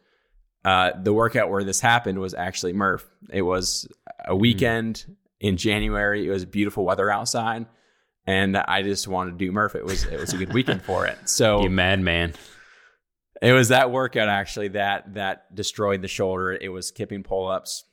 [0.64, 3.08] uh, the workout where this happened was actually Murph.
[3.30, 3.88] It was
[4.18, 4.40] a mm-hmm.
[4.40, 5.12] weekend mm-hmm.
[5.40, 6.26] in January.
[6.26, 7.66] It was beautiful weather outside,
[8.26, 9.74] and I just wanted to do Murph.
[9.74, 11.18] It was it was a good weekend for it.
[11.26, 12.34] So you madman.
[13.42, 16.52] It was that workout actually that that destroyed the shoulder.
[16.52, 17.84] It was kipping pull ups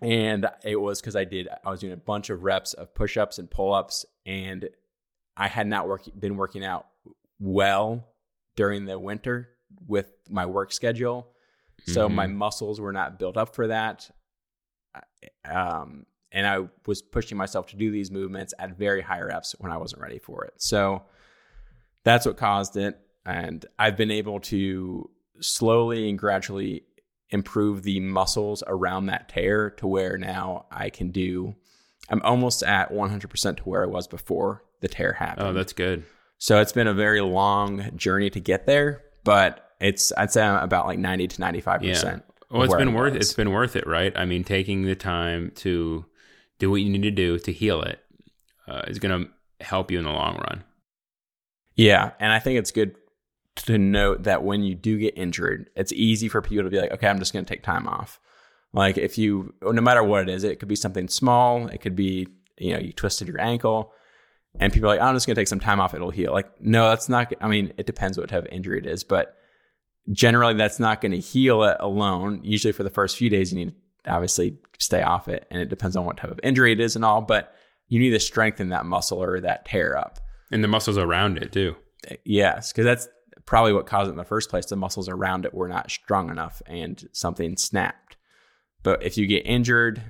[0.00, 3.38] and it was because I did I was doing a bunch of reps of push-ups
[3.38, 4.68] and pull-ups, and
[5.36, 6.86] I had not work, been working out
[7.38, 8.08] well
[8.56, 9.50] during the winter
[9.86, 11.28] with my work schedule,
[11.86, 12.14] so mm-hmm.
[12.14, 14.10] my muscles were not built up for that.
[15.44, 19.72] Um, and I was pushing myself to do these movements at very high reps when
[19.72, 20.54] I wasn't ready for it.
[20.58, 21.02] So
[22.04, 22.98] that's what caused it.
[23.26, 25.10] And I've been able to
[25.40, 26.84] slowly and gradually
[27.30, 31.54] improve the muscles around that tear to where now I can do,
[32.08, 35.46] I'm almost at 100% to where I was before the tear happened.
[35.46, 36.04] Oh, that's good.
[36.38, 40.62] So it's been a very long journey to get there, but it's, I'd say I'm
[40.62, 41.82] about like 90 to 95%.
[41.82, 42.18] Yeah.
[42.50, 44.12] Well, it's been worth, it's been worth it, right?
[44.16, 46.04] I mean, taking the time to
[46.58, 48.00] do what you need to do to heal it
[48.68, 50.64] uh, is going to help you in the long run.
[51.76, 52.10] Yeah.
[52.18, 52.96] And I think it's good
[53.56, 56.92] to note that when you do get injured, it's easy for people to be like,
[56.92, 58.20] okay, I'm just going to take time off.
[58.72, 61.66] Like if you, no matter what it is, it could be something small.
[61.68, 62.28] It could be,
[62.58, 63.92] you know, you twisted your ankle
[64.58, 65.94] and people are like, I'm just going to take some time off.
[65.94, 66.32] It'll heal.
[66.32, 69.36] Like, no, that's not, I mean, it depends what type of injury it is, but
[70.12, 72.40] generally that's not going to heal it alone.
[72.42, 75.46] Usually for the first few days, you need to obviously stay off it.
[75.50, 77.54] And it depends on what type of injury it is and all, but
[77.88, 80.18] you need to strengthen that muscle or that tear up.
[80.50, 81.76] And the muscles around it too.
[82.24, 82.72] Yes.
[82.72, 83.08] Cause that's,
[83.46, 84.66] probably what caused it in the first place.
[84.66, 88.16] The muscles around it were not strong enough and something snapped.
[88.84, 90.00] But if you get injured,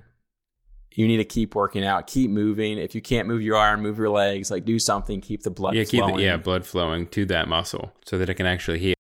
[0.95, 2.77] you need to keep working out, keep moving.
[2.77, 5.75] If you can't move your arm, move your legs, like do something, keep the blood
[5.75, 6.09] yeah, flowing.
[6.09, 8.95] Keep the, yeah, blood flowing to that muscle so that it can actually heal.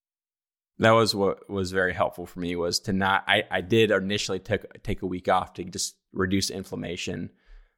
[0.81, 4.39] That was what was very helpful for me was to not I, I did initially
[4.39, 7.31] take take a week off to just reduce inflammation.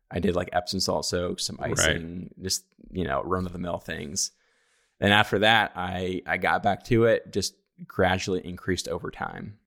[0.09, 2.44] I did like Epsom salt soaks, some icing, right.
[2.44, 4.30] just you know, run of the mill things.
[5.00, 7.55] And after that, I I got back to it, just
[7.86, 9.59] gradually increased over time.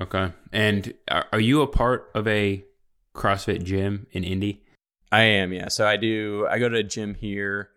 [0.00, 0.32] Okay.
[0.52, 2.64] And are you a part of a
[3.12, 4.62] CrossFit gym in Indy?
[5.10, 5.66] I am, yeah.
[5.66, 7.70] So I do I go to a gym here.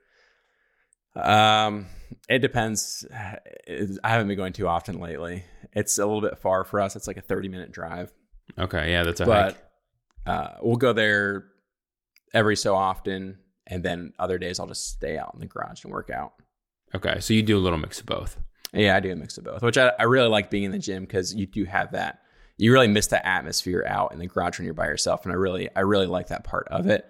[1.16, 1.88] Um
[2.30, 3.06] it depends.
[3.12, 5.44] I haven't been going too often lately.
[5.74, 6.96] It's a little bit far for us.
[6.96, 8.12] It's like a 30 minute drive.
[8.58, 9.56] Okay, yeah, that's a hike.
[10.26, 11.46] but uh, we'll go there
[12.34, 15.92] every so often, and then other days I'll just stay out in the garage and
[15.92, 16.34] work out.
[16.96, 18.38] Okay, so you do a little mix of both.
[18.74, 20.80] Yeah, I do a mix of both, which I, I really like being in the
[20.80, 22.20] gym because you do have that.
[22.58, 25.36] You really miss the atmosphere out in the garage when you're by yourself, and I
[25.36, 27.06] really, I really like that part of it.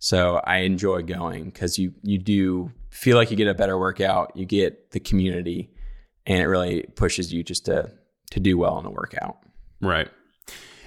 [0.00, 4.32] So I enjoy going because you you do feel like you get a better workout,
[4.34, 5.70] you get the community,
[6.26, 7.92] and it really pushes you just to
[8.32, 9.36] to do well in the workout.
[9.80, 10.08] Right.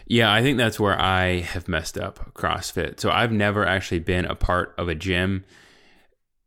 [0.08, 3.00] Yeah, I think that's where I have messed up CrossFit.
[3.00, 5.46] So I've never actually been a part of a gym.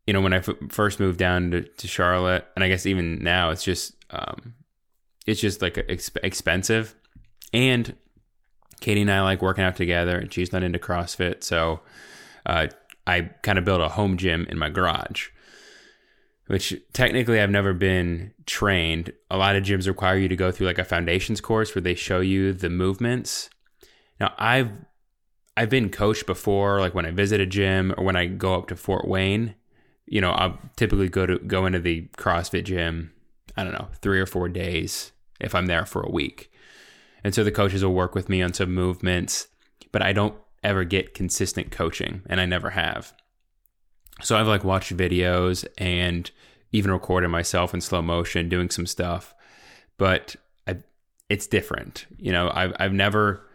[0.07, 3.23] You know, when I f- first moved down to, to Charlotte, and I guess even
[3.23, 4.55] now, it's just um,
[5.27, 6.97] it's just like exp- expensive.
[7.53, 7.95] And
[8.81, 11.81] Katie and I like working out together, and she's not into CrossFit, so
[12.47, 12.69] uh,
[13.07, 15.29] I kind of built a home gym in my garage.
[16.47, 19.13] Which technically I've never been trained.
[19.31, 21.97] A lot of gyms require you to go through like a foundations course where they
[21.97, 23.51] show you the movements.
[24.21, 24.71] Now I've
[25.57, 28.69] I've been coached before, like when I visit a gym or when I go up
[28.69, 29.57] to Fort Wayne.
[30.07, 33.13] You know, I'll typically go to go into the CrossFit gym.
[33.57, 36.53] I don't know, three or four days if I'm there for a week,
[37.25, 39.49] and so the coaches will work with me on some movements,
[39.91, 40.37] but I don't
[40.67, 43.15] ever get consistent coaching, and I never have.
[44.23, 46.31] So I've like watched videos and
[46.73, 49.35] even recorded myself in slow motion doing some stuff,
[49.97, 50.37] but
[50.67, 50.79] I,
[51.29, 52.07] it's different.
[52.19, 53.47] You know, I've I've never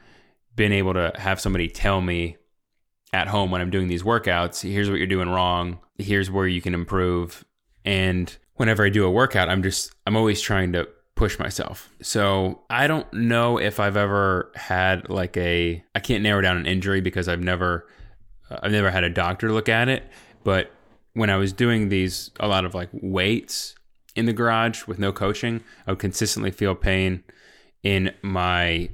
[0.55, 2.37] been able to have somebody tell me
[3.13, 6.61] at home when I'm doing these workouts, here's what you're doing wrong, here's where you
[6.61, 7.43] can improve.
[7.83, 11.89] And whenever I do a workout, I'm just I'm always trying to push myself.
[12.01, 16.65] So I don't know if I've ever had like a I can't narrow down an
[16.65, 17.87] injury because I've never
[18.49, 20.03] I've never had a doctor look at it,
[20.43, 20.71] but
[21.13, 23.75] when I was doing these a lot of like weights
[24.15, 27.23] in the garage with no coaching, I would consistently feel pain
[27.83, 28.89] in my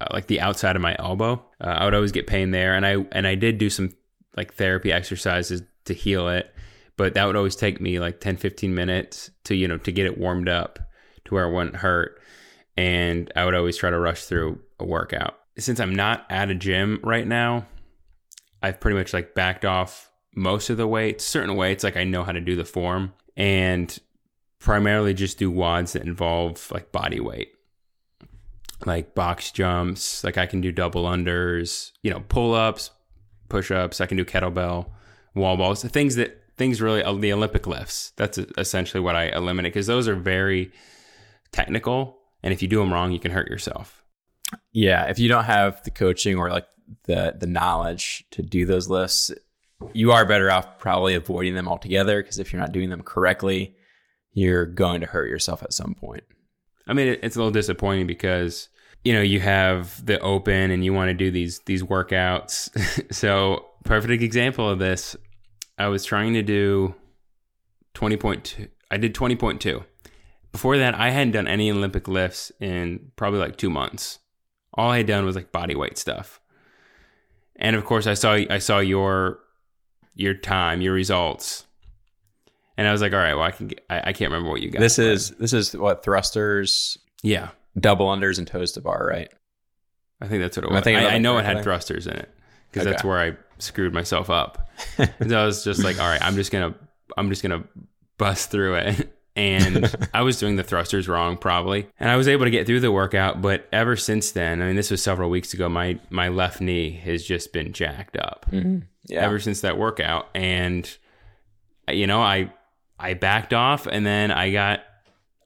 [0.00, 1.44] uh, like the outside of my elbow.
[1.60, 3.92] Uh, I would always get pain there, and I and I did do some
[4.36, 6.54] like therapy exercises to heal it,
[6.96, 10.06] but that would always take me like 10, 15 minutes to you know to get
[10.06, 10.78] it warmed up
[11.30, 12.20] to where it wouldn't hurt,
[12.76, 15.38] and I would always try to rush through a workout.
[15.58, 17.66] Since I'm not at a gym right now,
[18.62, 22.22] I've pretty much like backed off most of the weights, certain weights, like I know
[22.22, 23.96] how to do the form, and
[24.58, 27.52] primarily just do WODs that involve like body weight,
[28.84, 30.22] like box jumps.
[30.22, 32.90] Like I can do double unders, you know, pull ups,
[33.48, 34.00] push ups.
[34.00, 34.90] I can do kettlebell,
[35.34, 38.12] wall balls, things that things really the Olympic lifts.
[38.16, 40.70] That's essentially what I eliminate because those are very
[41.52, 44.04] technical, and if you do them wrong, you can hurt yourself.
[44.72, 46.66] Yeah, if you don't have the coaching or like
[47.04, 49.30] the the knowledge to do those lifts,
[49.92, 53.76] you are better off probably avoiding them altogether because if you're not doing them correctly,
[54.32, 56.24] you're going to hurt yourself at some point.
[56.86, 58.68] I mean, it's a little disappointing because
[59.04, 63.12] you know you have the open and you want to do these these workouts.
[63.14, 65.16] so perfect example of this,
[65.78, 66.94] I was trying to do
[67.94, 68.68] twenty point two.
[68.90, 69.84] I did twenty point two.
[70.52, 74.18] Before that, I hadn't done any Olympic lifts in probably like two months.
[74.74, 76.40] All I had done was like body weight stuff.
[77.56, 79.40] And of course, I saw I saw your
[80.14, 81.66] your time, your results.
[82.76, 84.62] And I was like, all right, well, I can, get, I, I can't remember what
[84.62, 84.80] you got.
[84.80, 89.30] This is this is what thrusters, yeah, double unders, and toes to bar, right?
[90.20, 90.86] I think that's what it I was.
[90.86, 92.34] I, about I know it had thrusters in it
[92.70, 94.70] because that's where I screwed myself up.
[94.98, 96.74] and so I was just like, all right, I'm just gonna,
[97.16, 97.64] I'm just gonna
[98.18, 99.19] bust through it.
[99.36, 102.80] And I was doing the thrusters wrong probably, and I was able to get through
[102.80, 103.40] the workout.
[103.40, 105.68] But ever since then, I mean, this was several weeks ago.
[105.68, 108.46] My my left knee has just been jacked up.
[108.50, 108.80] Mm-hmm.
[109.06, 109.24] Yeah.
[109.24, 110.88] ever since that workout and
[111.90, 112.52] you know i
[112.98, 114.80] i backed off and then i got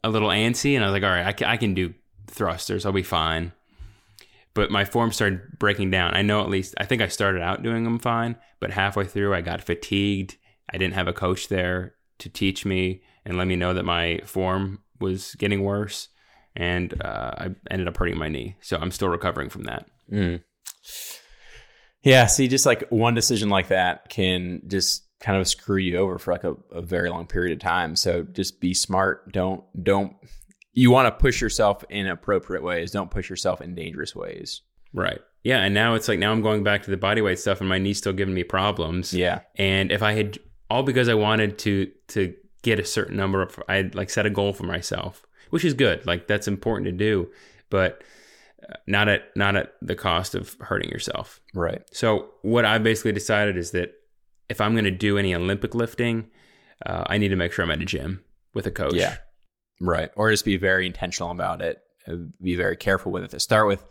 [0.02, 1.94] a little antsy and i was like all right i can, I can do
[2.26, 3.52] thrusters i'll be fine
[4.52, 7.62] but my form started breaking down i know at least i think i started out
[7.62, 10.36] doing them fine but halfway through i got fatigued
[10.70, 14.20] i didn't have a coach there to teach me and let me know that my
[14.24, 16.08] form was getting worse
[16.56, 19.86] and uh, i ended up hurting my knee so i'm still recovering from that
[22.02, 22.26] Yeah.
[22.26, 26.32] See, just like one decision like that can just kind of screw you over for
[26.32, 27.96] like a, a very long period of time.
[27.96, 29.32] So just be smart.
[29.32, 30.14] Don't don't.
[30.74, 32.90] You want to push yourself in appropriate ways.
[32.90, 34.60] Don't push yourself in dangerous ways.
[34.92, 35.20] Right.
[35.42, 35.60] Yeah.
[35.60, 37.78] And now it's like now I'm going back to the body weight stuff and my
[37.78, 39.14] knee's still giving me problems.
[39.14, 39.40] Yeah.
[39.56, 42.34] And if I had all because I wanted to to
[42.64, 46.04] get a certain number of I like set a goal for myself, which is good.
[46.06, 47.30] Like that's important to do,
[47.70, 48.02] but
[48.68, 51.40] uh, not at not at the cost of hurting yourself.
[51.54, 51.82] Right.
[51.92, 53.92] So what I basically decided is that
[54.48, 56.26] if I'm going to do any Olympic lifting,
[56.84, 58.94] uh, I need to make sure I'm at a gym with a coach.
[58.94, 59.16] Yeah.
[59.80, 60.10] Right.
[60.16, 61.78] Or just be very intentional about it.
[62.08, 63.30] uh, Be very careful with it.
[63.30, 63.84] To start with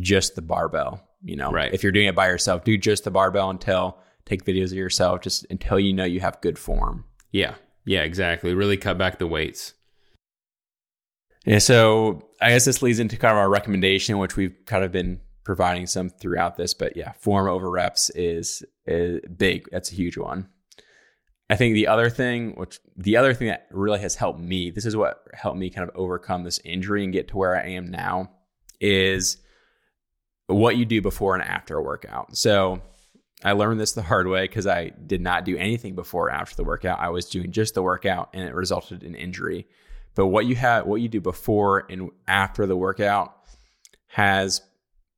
[0.00, 1.02] just the barbell.
[1.22, 1.72] You know, Right.
[1.72, 5.22] if you're doing it by yourself, do just the barbell until take videos of yourself,
[5.22, 7.04] just until you know you have good form.
[7.32, 7.54] Yeah.
[7.86, 8.52] Yeah, exactly.
[8.52, 9.72] Really cut back the weights.
[11.46, 14.90] Yeah, so I guess this leads into kind of our recommendation, which we've kind of
[14.90, 16.74] been providing some throughout this.
[16.74, 19.68] But yeah, form over reps is, is big.
[19.70, 20.48] That's a huge one.
[21.48, 24.84] I think the other thing, which the other thing that really has helped me, this
[24.84, 27.88] is what helped me kind of overcome this injury and get to where I am
[27.88, 28.32] now,
[28.80, 29.36] is
[30.48, 32.36] what you do before and after a workout.
[32.36, 32.82] So
[33.44, 36.56] I learned this the hard way because I did not do anything before or after
[36.56, 37.00] the workout.
[37.00, 39.66] I was doing just the workout and it resulted in injury.
[40.14, 43.34] But what you have, what you do before and after the workout
[44.08, 44.62] has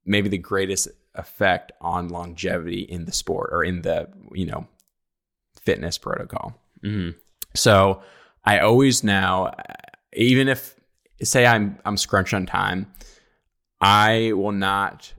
[0.05, 4.67] maybe the greatest effect on longevity in the sport or in the, you know,
[5.61, 6.61] fitness protocol.
[6.83, 7.11] hmm
[7.55, 8.03] So
[8.45, 9.55] I always now,
[10.13, 10.75] even if
[11.23, 12.93] say I'm I'm scrunched on time,
[13.81, 15.13] I will not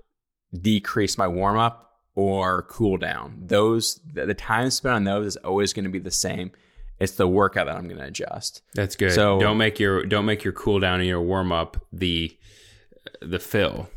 [0.53, 1.88] decrease my warm up
[2.19, 3.43] or cool down.
[3.45, 6.51] Those the, the time spent on those is always going to be the same.
[6.99, 8.61] It's the workout that I'm going to adjust.
[8.73, 9.13] That's good.
[9.13, 12.37] So- don't make your don't make your cool down and your warm up the
[13.21, 13.89] the fill.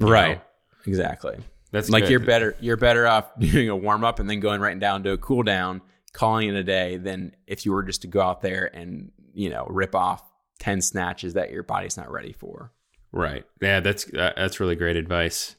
[0.00, 0.38] Right.
[0.38, 0.42] know?
[0.86, 1.38] Exactly.
[1.70, 2.10] That's like good.
[2.10, 5.12] you're better you're better off doing a warm up and then going right down to
[5.12, 5.82] a cool down,
[6.12, 9.50] calling it a day than if you were just to go out there and, you
[9.50, 10.22] know, rip off
[10.58, 12.72] 10 snatches that your body's not ready for.
[13.12, 13.44] Right.
[13.60, 15.54] Yeah, that's uh, that's really great advice.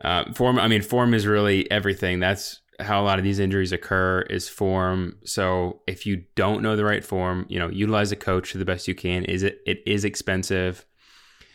[0.00, 0.58] Uh, form.
[0.58, 2.20] I mean, form is really everything.
[2.20, 4.22] That's how a lot of these injuries occur.
[4.22, 5.18] Is form.
[5.24, 8.64] So if you don't know the right form, you know, utilize a coach to the
[8.64, 9.24] best you can.
[9.24, 9.60] Is it?
[9.66, 10.84] It is expensive.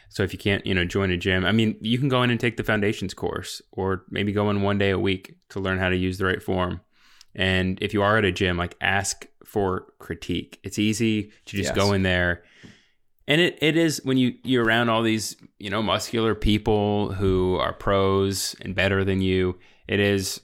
[0.09, 2.29] So if you can't, you know, join a gym, I mean, you can go in
[2.29, 5.79] and take the foundations course, or maybe go in one day a week to learn
[5.79, 6.79] how to use the right form.
[7.35, 10.59] And if you are at a gym, like ask for critique.
[10.63, 11.75] It's easy to just Yes.
[11.75, 12.43] go in there
[13.27, 17.55] and it, it is when you you're around all these you know muscular people who
[17.57, 19.57] are pros and better than you
[19.87, 20.41] it is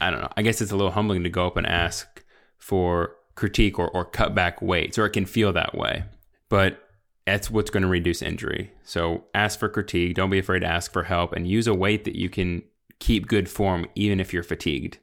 [0.00, 2.24] i don't know i guess it's a little humbling to go up and ask
[2.58, 6.04] for critique or, or cut back weights or it can feel that way
[6.48, 6.82] but
[7.26, 10.92] that's what's going to reduce injury so ask for critique don't be afraid to ask
[10.92, 12.62] for help and use a weight that you can
[12.98, 14.98] keep good form even if you're fatigued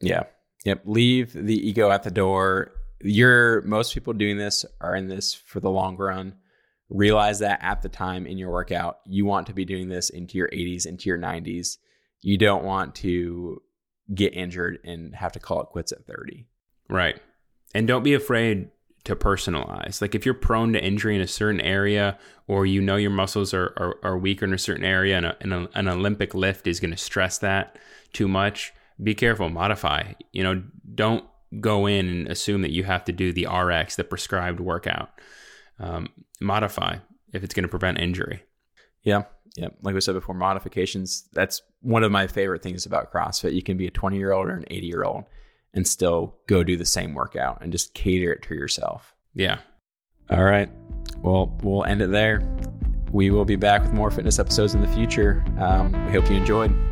[0.00, 0.24] Yeah.
[0.64, 0.82] Yep.
[0.84, 2.72] Leave the ego at the door.
[3.02, 6.34] You're most people doing this are in this for the long run.
[6.88, 10.36] Realize that at the time in your workout, you want to be doing this into
[10.36, 11.78] your 80s, into your 90s.
[12.20, 13.62] You don't want to
[14.14, 16.46] get injured and have to call it quits at 30.
[16.90, 17.18] Right.
[17.74, 18.68] And don't be afraid
[19.04, 20.00] to personalize.
[20.00, 23.52] Like if you're prone to injury in a certain area or you know your muscles
[23.52, 26.66] are, are, are weaker in a certain area and, a, and a, an Olympic lift
[26.66, 27.78] is going to stress that
[28.12, 28.72] too much,
[29.02, 30.12] be careful, modify.
[30.32, 30.62] You know,
[30.94, 31.24] don't
[31.60, 35.10] go in and assume that you have to do the RX, the prescribed workout.
[35.78, 36.08] Um,
[36.40, 36.96] modify
[37.32, 38.42] if it's going to prevent injury.
[39.02, 39.24] Yeah.
[39.56, 39.68] Yeah.
[39.82, 43.54] Like we said before, modifications, that's one of my favorite things about CrossFit.
[43.54, 45.24] You can be a 20 year old or an 80 year old
[45.74, 49.14] and still go do the same workout and just cater it to yourself.
[49.34, 49.58] Yeah.
[50.30, 50.70] All right.
[51.18, 52.42] Well, we'll end it there.
[53.10, 55.44] We will be back with more fitness episodes in the future.
[55.58, 56.91] Um, we hope you enjoyed.